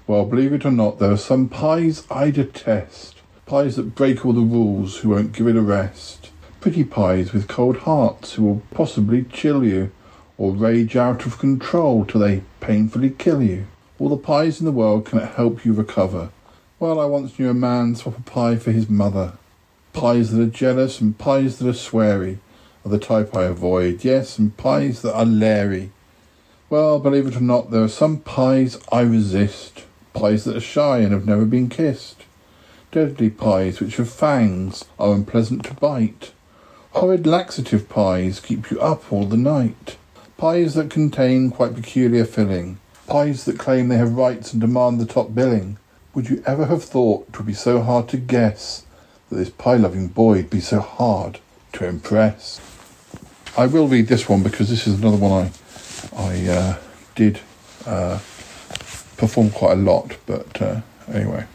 [0.06, 3.16] Well, believe it or not, there are some pies I detest.
[3.44, 6.30] Pies that break all the rules, who won't give it a rest.
[6.60, 9.90] Pretty pies with cold hearts, who will possibly chill you,
[10.38, 13.66] or rage out of control till they painfully kill you.
[13.98, 16.30] All the pies in the world cannot help you recover.
[16.78, 19.32] Well, I once knew a man swap a pie for his mother.
[19.92, 22.38] Pies that are jealous and pies that are sweary
[22.84, 25.92] are the type I avoid, yes, and pies that are leery.
[26.68, 29.84] Well, believe it or not, there are some pies I resist.
[30.14, 32.24] Pies that are shy and have never been kissed.
[32.92, 36.32] Deadly pies which have fangs are unpleasant to bite.
[36.92, 39.96] Horrid laxative pies keep you up all the night.
[40.36, 42.78] Pies that contain quite peculiar filling.
[43.06, 45.76] Pies that claim they have rights and demand the top billing.
[46.14, 48.84] Would you ever have thought it would be so hard to guess
[49.28, 51.38] that this pie-loving boy'd be so hard
[51.72, 52.60] to impress?
[53.56, 55.50] I will read this one because this is another one I
[56.16, 56.76] I uh,
[57.14, 57.40] did
[57.86, 58.18] uh,
[59.16, 60.80] perform quite a lot, but uh,
[61.12, 61.46] anyway.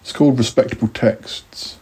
[0.00, 1.78] It's called Respectable Texts.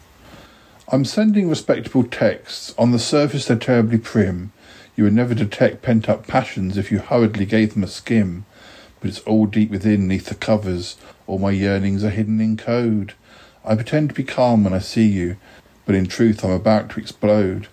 [0.93, 2.75] I'm sending respectable texts.
[2.77, 4.53] On the surface, they're terribly prim.
[4.97, 8.45] You would never detect pent up passions if you hurriedly gave them a skim.
[9.01, 10.97] But it's all deep within, neath the covers.
[11.27, 13.15] All my yearnings are hidden in code.
[13.65, 15.37] I pretend to be calm when I see you,
[15.87, 17.69] but in truth, I'm about to explode.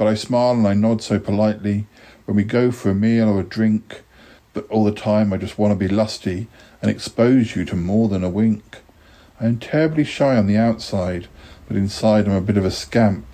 [0.00, 1.86] But I smile and I nod so politely
[2.24, 4.00] when we go for a meal or a drink.
[4.54, 6.48] But all the time, I just want to be lusty
[6.80, 8.78] and expose you to more than a wink.
[9.38, 11.28] I am terribly shy on the outside,
[11.68, 13.26] but inside I'm a bit of a scamp.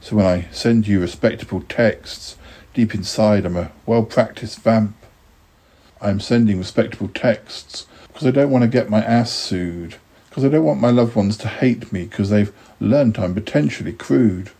[0.00, 2.38] So when I send you respectable texts,
[2.72, 4.96] deep inside I'm a well practiced vamp.
[6.00, 9.96] I am sending respectable texts because I don't want to get my ass sued.
[10.30, 13.92] Because I don't want my loved ones to hate me because they've learnt I'm potentially
[13.92, 14.50] crude.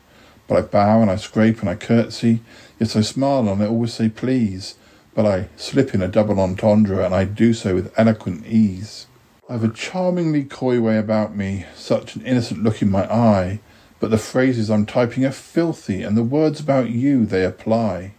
[0.48, 2.40] But I bow and I scrape and I curtsy,
[2.78, 4.76] yes I smile and I always say please.
[5.14, 9.06] But I slip in a double entendre and I do so with eloquent ease.
[9.48, 13.60] I've a charmingly coy way about me, such an innocent look in my eye,
[14.00, 18.12] but the phrases I'm typing are filthy, and the words about you they apply.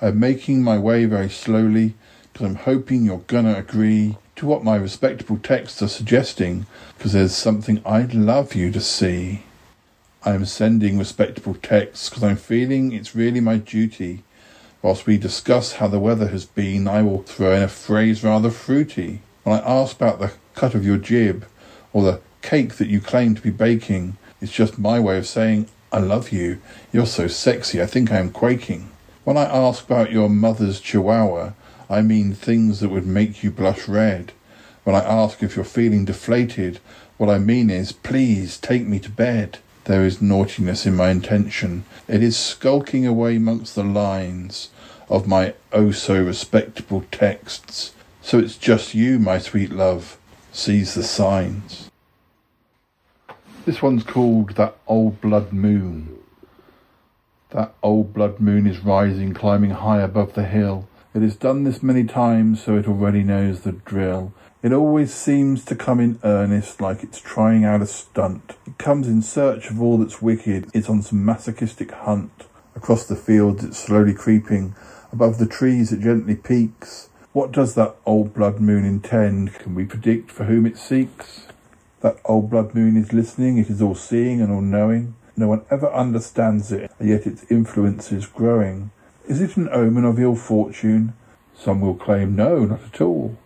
[0.00, 1.94] I'm making my way very slowly
[2.32, 7.34] because I'm hoping you're gonna agree to what my respectable texts are suggesting because there's
[7.34, 9.44] something I'd love you to see.
[10.24, 14.22] I'm sending respectable texts because I'm feeling it's really my duty.
[14.80, 18.52] Whilst we discuss how the weather has been, I will throw in a phrase rather
[18.52, 19.22] fruity.
[19.42, 21.44] When I ask about the cut of your jib
[21.92, 25.66] or the cake that you claim to be baking, it's just my way of saying,
[25.90, 26.60] I love you.
[26.92, 28.92] You're so sexy, I think I am quaking.
[29.24, 31.54] When I ask about your mother's chihuahua,
[31.90, 34.30] I mean things that would make you blush red.
[34.84, 36.78] When I ask if you're feeling deflated,
[37.18, 39.58] what I mean is, please take me to bed.
[39.84, 41.84] There is naughtiness in my intention.
[42.06, 44.70] It is skulking away amongst the lines
[45.08, 47.92] of my oh so respectable texts.
[48.20, 50.18] So it's just you, my sweet love,
[50.52, 51.90] sees the signs.
[53.64, 56.18] This one's called That Old Blood Moon.
[57.50, 60.88] That old blood moon is rising, climbing high above the hill.
[61.14, 64.32] It has done this many times, so it already knows the drill.
[64.62, 68.54] It always seems to come in earnest, like it's trying out a stunt.
[68.64, 70.70] It comes in search of all that's wicked.
[70.72, 72.44] It's on some masochistic hunt.
[72.76, 74.76] Across the fields, it's slowly creeping.
[75.10, 77.08] Above the trees, it gently peaks.
[77.32, 79.54] What does that old blood moon intend?
[79.54, 81.48] Can we predict for whom it seeks?
[82.00, 85.16] That old blood moon is listening, it is all seeing and all knowing.
[85.36, 88.92] No one ever understands it, and yet its influence is growing.
[89.26, 91.14] Is it an omen of ill fortune?
[91.52, 93.36] Some will claim no, not at all.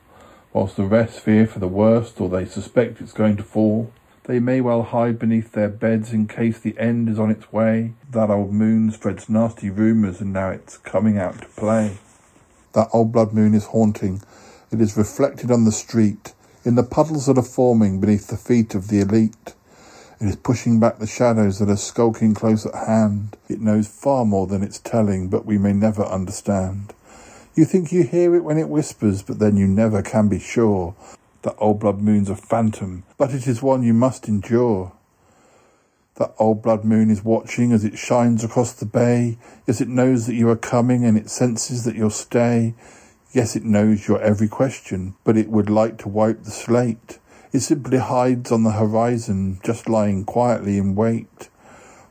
[0.56, 3.92] Whilst the rest fear for the worst, or they suspect it's going to fall.
[4.24, 7.92] They may well hide beneath their beds in case the end is on its way.
[8.10, 11.98] That old moon spreads nasty rumours, and now it's coming out to play.
[12.72, 14.22] That old blood moon is haunting.
[14.72, 16.32] It is reflected on the street,
[16.64, 19.52] in the puddles that are forming beneath the feet of the elite.
[20.22, 23.36] It is pushing back the shadows that are skulking close at hand.
[23.46, 26.94] It knows far more than it's telling, but we may never understand.
[27.56, 30.94] You think you hear it when it whispers, but then you never can be sure
[31.40, 34.92] that old blood moon's a phantom, but it is one you must endure.
[36.16, 39.38] That old blood moon is watching as it shines across the bay.
[39.66, 42.74] Yes, it knows that you are coming and it senses that you'll stay.
[43.32, 47.18] Yes, it knows your every question, but it would like to wipe the slate.
[47.54, 51.48] It simply hides on the horizon, just lying quietly in wait.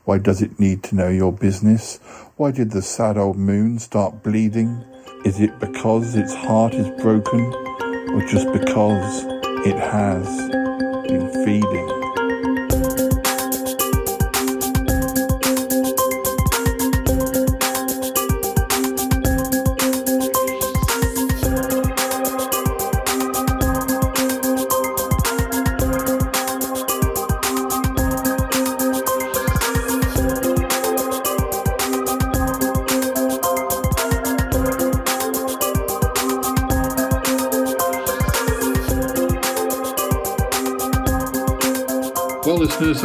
[0.06, 1.98] Why does it need to know your business?
[2.36, 4.84] Why did the sad old moon start bleeding?
[5.26, 7.42] Is it because its heart is broken,
[8.14, 9.24] or just because
[9.66, 10.28] it has
[11.08, 12.05] been feeding?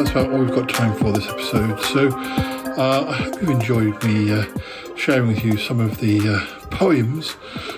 [0.00, 1.78] That's about all we've got time for this episode.
[1.82, 4.46] So, uh, I hope you've enjoyed me uh,
[4.96, 7.32] sharing with you some of the uh, poems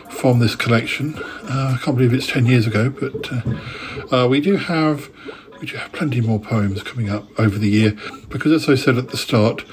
[0.09, 1.17] from this collection.
[1.19, 5.11] Uh, I can't believe it's 10 years ago, but uh, uh, we do have
[5.61, 7.97] we do have plenty more poems coming up over the year
[8.29, 9.65] because, as I said at the start,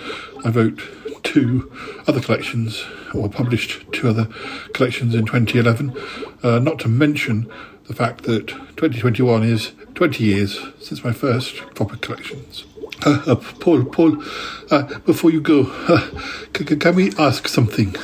[0.43, 0.81] I wrote
[1.21, 1.71] two
[2.07, 2.83] other collections
[3.13, 4.27] or published two other
[4.73, 5.95] collections in 2011.
[6.41, 7.47] Uh, not to mention
[7.89, 12.63] the fact that 2021 is 20 years since my first proper collections.
[13.03, 14.23] Uh, uh, Paul, Paul,
[14.69, 16.07] uh, before you go, uh,
[16.55, 17.95] c- c- can we ask something?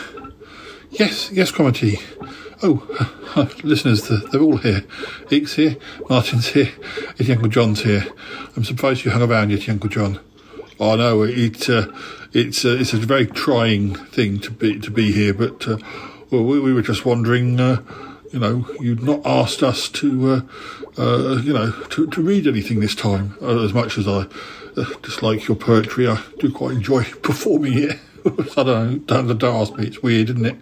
[0.89, 1.99] Yes, yes, Cromarty.
[2.63, 2.81] Oh,
[3.35, 4.85] uh, listeners, they're, they're all here.
[5.31, 5.75] Ike's here,
[6.09, 6.71] Martin's here,
[7.17, 8.05] Yeti Uncle John's here.
[8.57, 10.19] I'm surprised you hung around, Yeti Uncle John.
[10.79, 11.87] Oh no, it, uh,
[12.33, 15.77] it's uh, it's a very trying thing to be to be here, but uh,
[16.31, 17.81] well, we, we were just wondering, uh,
[18.35, 20.41] you know, you'd not asked us to, uh,
[21.01, 23.37] uh, you know, to, to read anything this time.
[23.41, 24.27] Uh, as much as I
[24.75, 27.99] uh, dislike your poetry, I do quite enjoy performing it.
[28.25, 30.57] I don't know, don't ask me, it's weird, isn't it?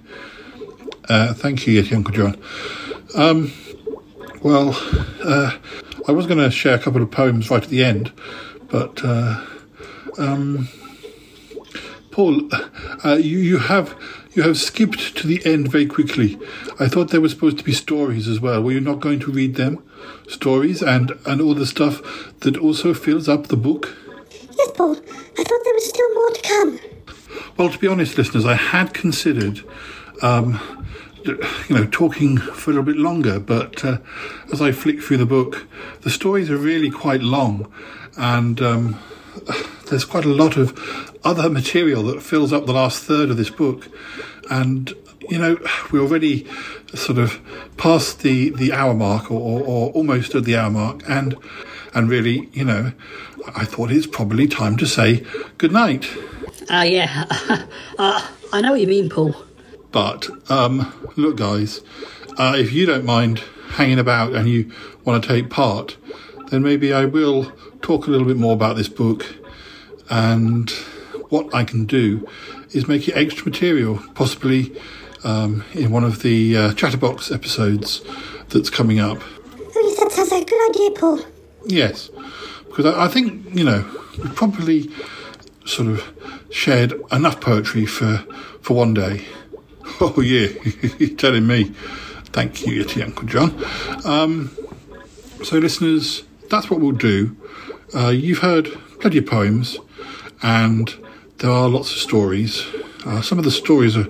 [1.09, 2.39] Uh, thank you, Uncle John.
[3.15, 3.51] Um,
[4.43, 4.78] well,
[6.07, 8.11] I was going to share a couple of poems right at the end,
[8.69, 10.67] but um,
[12.11, 12.49] Paul,
[13.03, 13.97] you, you have
[14.34, 16.40] you have skipped to the end very quickly.
[16.80, 18.62] I thought there were supposed to be stories as well.
[18.62, 19.84] Were you not going to read them?
[20.28, 22.02] Stories and, and all the stuff
[22.40, 23.96] that also fills up the book?
[24.58, 24.96] Yes, Paul.
[24.96, 26.80] I thought there was still more to come.
[27.58, 29.62] Well, to be honest, listeners, I had considered,
[30.22, 30.60] um,
[31.26, 34.00] you know, talking for a little bit longer, but uh,
[34.52, 35.68] as I flick through the book,
[36.02, 37.72] the stories are really quite long,
[38.18, 39.00] and um,
[39.90, 43.50] there's quite a lot of other material that fills up the last third of this
[43.50, 43.90] book,
[44.50, 44.94] and
[45.30, 45.58] you know,
[45.92, 46.48] we're already
[46.94, 47.40] sort of
[47.78, 51.36] past the, the hour mark or, or, or almost at the hour mark, and
[51.94, 52.92] and really, you know,
[53.56, 55.24] I thought it's probably time to say
[55.58, 56.10] good night.
[56.70, 57.26] Ah, yeah.
[58.00, 59.36] uh, I know what you mean, Paul.
[59.92, 61.82] But um, look, guys,
[62.38, 64.72] uh, if you don't mind hanging about and you
[65.06, 65.98] want to take part,
[66.54, 67.51] then maybe I will
[67.82, 69.26] talk a little bit more about this book.
[70.12, 70.70] And
[71.30, 72.30] what I can do
[72.74, 74.72] is make it extra material, possibly
[75.24, 78.04] um, in one of the uh, Chatterbox episodes
[78.49, 79.18] that's coming up.
[79.76, 81.20] Oh, that sounds like a good idea, Paul.
[81.66, 82.12] Yes,
[82.68, 83.84] because I, I think you know
[84.20, 84.91] we've probably
[85.66, 86.04] sort of
[86.51, 88.18] shared enough poetry for
[88.62, 89.26] for one day.
[89.99, 90.47] Oh yeah,
[90.97, 91.66] you're telling me.
[92.32, 93.54] Thank you, Yeti Uncle John.
[94.06, 94.49] Um,
[95.43, 97.36] so, listeners, that's what we'll do.
[97.96, 98.66] Uh, you've heard
[99.00, 99.78] plenty of poems,
[100.41, 100.94] and
[101.38, 102.66] there are lots of stories.
[103.06, 104.08] Uh, some of the stories are,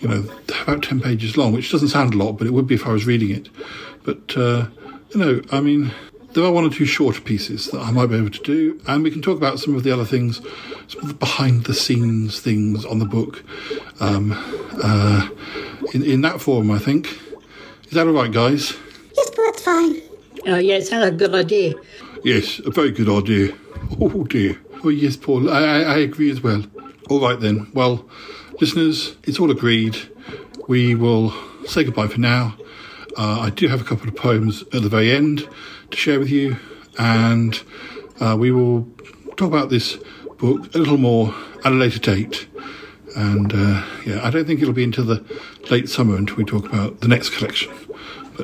[0.00, 0.24] you know,
[0.62, 2.92] about ten pages long, which doesn't sound a lot, but it would be if I
[2.92, 3.48] was reading it.
[4.04, 4.66] But uh,
[5.10, 5.92] you know, I mean,
[6.32, 9.02] there are one or two shorter pieces that I might be able to do, and
[9.02, 10.40] we can talk about some of the other things,
[10.88, 13.42] some of the behind the scenes things on the book,
[14.00, 14.32] um,
[14.82, 15.28] uh,
[15.92, 17.18] in, in that form, I think.
[17.86, 18.76] Is that all right, guys?
[19.16, 20.09] Yes, but that's fine.
[20.44, 21.74] It sounds like a good idea.
[22.24, 23.54] Yes, a very good idea.
[24.00, 24.58] Oh dear.
[24.84, 26.62] Oh yes, Paul, I, I, I agree as well.
[27.08, 27.70] All right then.
[27.74, 28.08] Well,
[28.60, 29.96] listeners, it's all agreed.
[30.68, 31.34] We will
[31.66, 32.56] say goodbye for now.
[33.16, 35.48] Uh, I do have a couple of poems at the very end
[35.90, 36.56] to share with you,
[36.98, 37.60] and
[38.20, 38.88] uh, we will
[39.36, 39.98] talk about this
[40.38, 41.34] book a little more
[41.64, 42.46] at a later date.
[43.16, 45.24] And uh, yeah, I don't think it'll be until the
[45.70, 47.72] late summer until we talk about the next collection.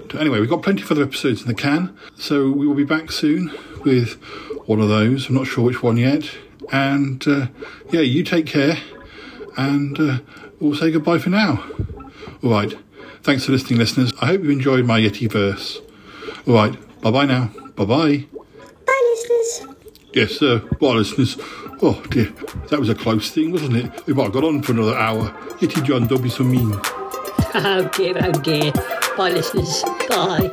[0.01, 2.85] But anyway, we've got plenty of other episodes in the can, so we will be
[2.85, 3.53] back soon
[3.85, 4.15] with
[4.67, 5.29] one of those.
[5.29, 6.31] I'm not sure which one yet.
[6.73, 7.47] And uh,
[7.91, 8.77] yeah, you take care,
[9.57, 10.19] and uh,
[10.61, 11.65] we'll say goodbye for now.
[12.43, 12.75] All right.
[13.23, 14.13] Thanks for listening, listeners.
[14.21, 15.81] I hope you enjoyed my Yeti verse.
[16.47, 16.77] All right.
[17.01, 17.51] Bye bye now.
[17.77, 18.27] Bye bye.
[18.87, 19.77] Bye, listeners.
[20.13, 20.59] Yes, sir.
[20.81, 21.37] Bye, listeners.
[21.83, 22.33] Oh dear,
[22.71, 24.07] that was a close thing, wasn't it?
[24.07, 25.31] We might have got on for another hour.
[25.59, 26.79] Yeti John, don't be so mean.
[27.59, 28.71] Oh dear, oh dear.
[29.17, 29.83] Bye, listeners.
[30.09, 30.51] Bye.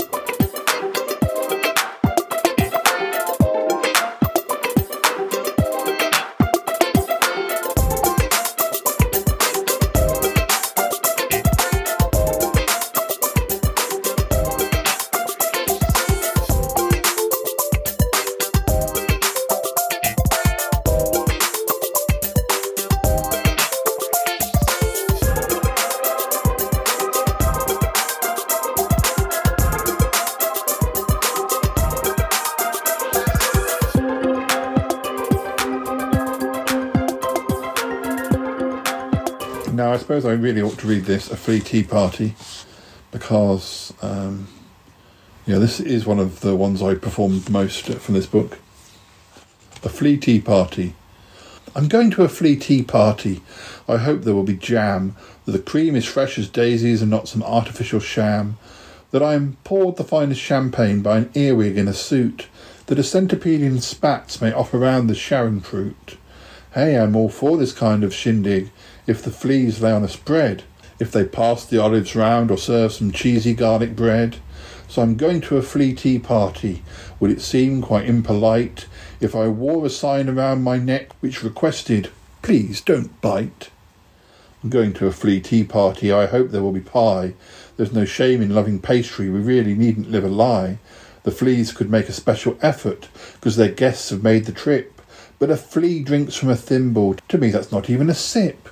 [40.04, 42.36] Suppose I really ought to read this, A Flea Tea Party,
[43.14, 44.50] because, um,
[45.46, 48.60] yeah, this is one of the ones I performed most from this book.
[49.82, 50.94] A Flea Tea Party.
[51.74, 53.42] I'm going to a flea tea party.
[53.88, 57.30] I hope there will be jam, that the cream is fresh as daisies and not
[57.30, 58.58] some artificial sham,
[59.12, 62.48] that I am poured the finest champagne by an earwig in a suit,
[62.88, 66.18] that a centipede centipedian spats may offer round the Sharon fruit.
[66.74, 68.70] Hey, I'm all for this kind of shindig,
[69.06, 70.64] if the fleas lay on a spread,
[71.00, 74.38] if they pass the olives round or serve some cheesy garlic bread.
[74.88, 76.84] So I'm going to a flea tea party.
[77.20, 78.86] Would it seem quite impolite
[79.20, 82.10] if I wore a sign around my neck which requested,
[82.42, 83.70] please don't bite?
[84.64, 86.12] I'm going to a flea tea party.
[86.12, 87.34] I hope there will be pie.
[87.76, 89.30] There's no shame in loving pastry.
[89.30, 90.78] We really needn't live a lie.
[91.24, 95.02] The fleas could make a special effort because their guests have made the trip.
[95.40, 97.16] But a flea drinks from a thimble.
[97.28, 98.70] To me, that's not even a sip.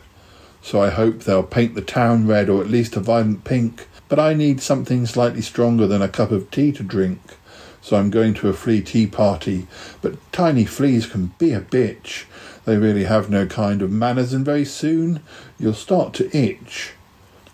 [0.62, 3.88] So I hope they'll paint the town red or at least a violent pink.
[4.08, 7.20] But I need something slightly stronger than a cup of tea to drink.
[7.82, 9.68] So I'm going to a flea tea party.
[10.02, 12.26] But tiny fleas can be a bitch.
[12.66, 15.22] They really have no kind of manners, and very soon
[15.58, 16.94] you'll start to itch.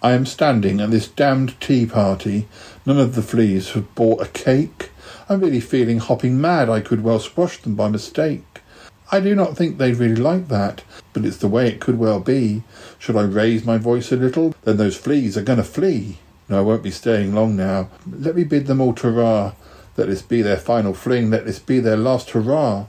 [0.01, 2.47] I am standing at this damned tea party.
[2.85, 4.91] None of the fleas have bought a cake.
[5.29, 6.69] I'm really feeling hopping mad.
[6.69, 8.61] I could well squash them by mistake.
[9.09, 10.83] I do not think they'd really like that,
[11.13, 12.63] but it's the way it could well be.
[12.99, 14.55] Should I raise my voice a little?
[14.63, 16.17] Then those fleas are going to flee.
[16.49, 17.89] No, I won't be staying long now.
[18.09, 19.53] Let me bid them all ta-ra.
[19.97, 21.29] Let this be their final fling.
[21.29, 22.85] Let this be their last hurrah.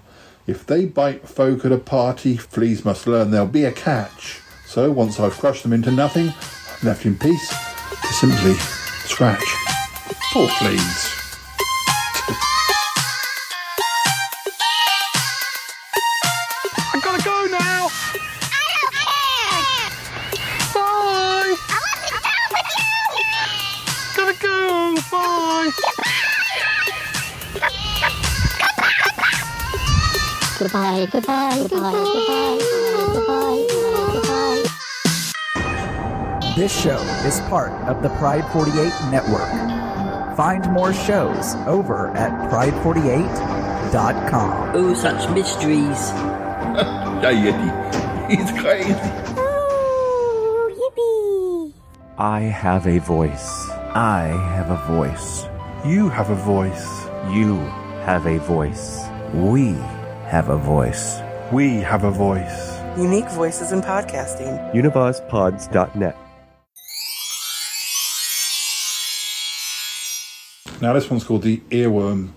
[0.46, 4.40] If they bite folk at a party, fleas must learn there'll be a catch.
[4.66, 9.44] So once I've crushed them into nothing, I'm left in peace to simply scratch.
[10.32, 11.17] Poor fleas.
[30.58, 32.58] Goodbye, goodbye, goodbye, goodbye,
[33.14, 33.66] goodbye,
[34.12, 34.62] goodbye.
[36.56, 39.48] This show is part of the Pride 48 network.
[40.36, 44.72] Find more shows over at pride48.com.
[44.74, 46.12] Oh, such mysteries.
[47.18, 47.70] Yeah, Yeti.
[48.30, 48.94] He's crazy.
[50.96, 51.72] Oh,
[52.16, 53.68] I have a voice.
[53.94, 55.44] I have a voice.
[55.84, 56.86] You have a voice.
[57.32, 57.56] You
[58.04, 59.04] have a voice.
[59.34, 59.72] We
[60.28, 61.20] have a voice.
[61.52, 62.78] We have a voice.
[62.98, 64.74] Unique voices in podcasting.
[64.74, 66.16] UnivazPods.net.
[70.82, 72.32] Now, this one's called The Earworm.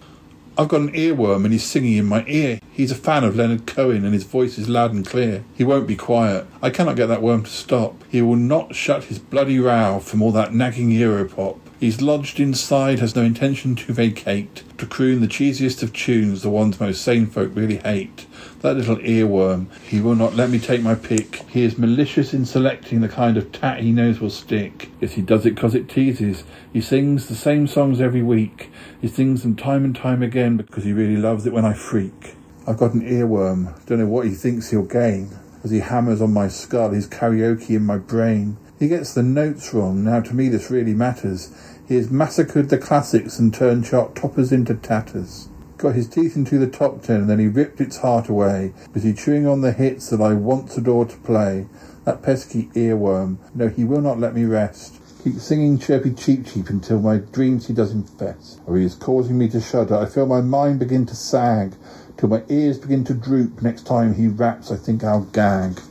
[0.58, 2.60] I've got an earworm and he's singing in my ear.
[2.72, 5.44] He's a fan of Leonard Cohen and his voice is loud and clear.
[5.56, 6.46] He won't be quiet.
[6.62, 8.04] I cannot get that worm to stop.
[8.10, 11.61] He will not shut his bloody row from all that nagging Europop.
[11.82, 16.50] He's lodged inside, has no intention to vacate, to croon the cheesiest of tunes, the
[16.52, 18.28] ones most sane folk really hate.
[18.60, 21.38] That little earworm, he will not let me take my pick.
[21.50, 24.92] He is malicious in selecting the kind of tat he knows will stick.
[25.02, 26.44] Yes, he does it 'cause it teases.
[26.72, 28.70] He sings the same songs every week.
[29.02, 32.36] He sings them time and time again because he really loves it when I freak.
[32.68, 33.70] I've got an earworm.
[33.88, 35.30] Don't know what he thinks he'll gain.
[35.64, 38.58] As he hammers on my skull, his karaoke in my brain.
[38.80, 40.04] He gets the notes wrong.
[40.04, 41.50] Now to me this really matters.
[41.92, 45.50] He has massacred the classics and turned chart toppers into tatters.
[45.78, 48.72] Got his teeth into the top ten and then he ripped its heart away.
[48.94, 51.68] Busy chewing on the hits that I once adored to play.
[52.06, 53.40] That pesky earworm.
[53.54, 55.02] No, he will not let me rest.
[55.26, 58.62] Keep singing chirpy cheep cheep until my dreams he does infest.
[58.66, 59.98] Or oh, he is causing me to shudder.
[59.98, 61.74] I feel my mind begin to sag.
[62.16, 63.62] Till my ears begin to droop.
[63.62, 65.82] Next time he raps, I think I'll gag.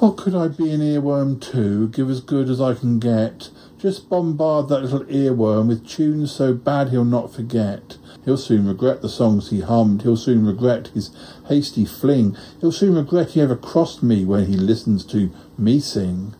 [0.00, 1.88] Or could I be an earworm too?
[1.88, 3.50] Give as good as I can get.
[3.80, 7.96] Just bombard that little earworm with tunes so bad he'll not forget.
[8.26, 10.02] He'll soon regret the songs he hummed.
[10.02, 11.10] He'll soon regret his
[11.48, 12.36] hasty fling.
[12.60, 16.34] He'll soon regret he ever crossed me when he listens to me sing.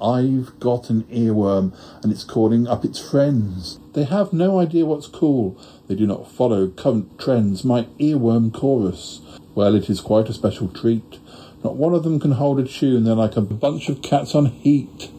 [0.00, 3.78] I've got an earworm and it's calling up its friends.
[3.92, 5.60] They have no idea what's cool.
[5.86, 7.62] They do not follow current trends.
[7.62, 9.20] My earworm chorus.
[9.54, 11.18] Well, it is quite a special treat.
[11.62, 13.04] Not one of them can hold a tune.
[13.04, 15.10] They're like a bunch of cats on heat.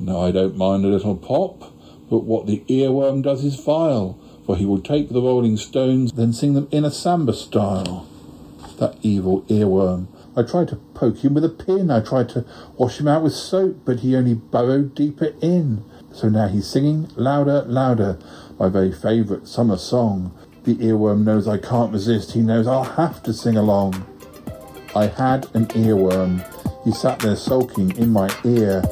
[0.00, 1.72] No, I don't mind a little pop,
[2.10, 6.32] but what the earworm does is vile, for he will take the Rolling Stones, then
[6.32, 8.08] sing them in a samba style.
[8.78, 10.08] That evil earworm.
[10.34, 11.90] I tried to poke him with a pin.
[11.90, 12.44] I tried to
[12.76, 15.84] wash him out with soap, but he only burrowed deeper in.
[16.12, 18.18] So now he's singing louder, louder,
[18.58, 20.36] my very favourite summer song.
[20.64, 22.32] The earworm knows I can't resist.
[22.32, 24.06] He knows I'll have to sing along.
[24.94, 26.44] I had an earworm.
[26.84, 28.82] He sat there sulking in my ear.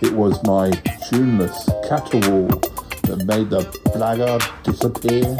[0.00, 0.70] It was my
[1.08, 2.48] tuneless caterwaul
[3.02, 5.36] that made the blackguard disappear.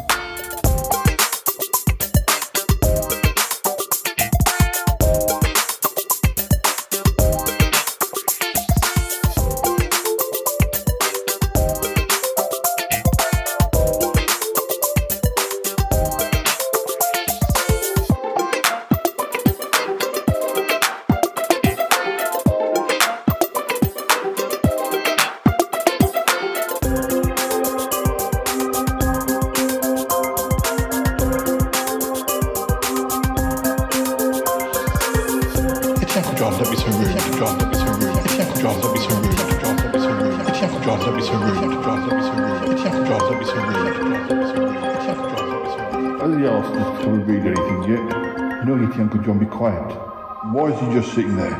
[50.80, 51.56] He just sitting there?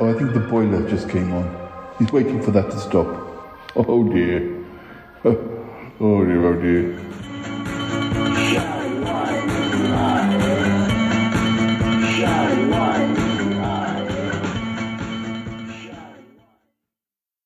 [0.00, 1.94] Oh, I think the boiler just came on.
[1.98, 3.06] He's waiting for that to stop.
[3.74, 4.64] Oh dear.
[6.02, 6.99] Oh dear, oh dear.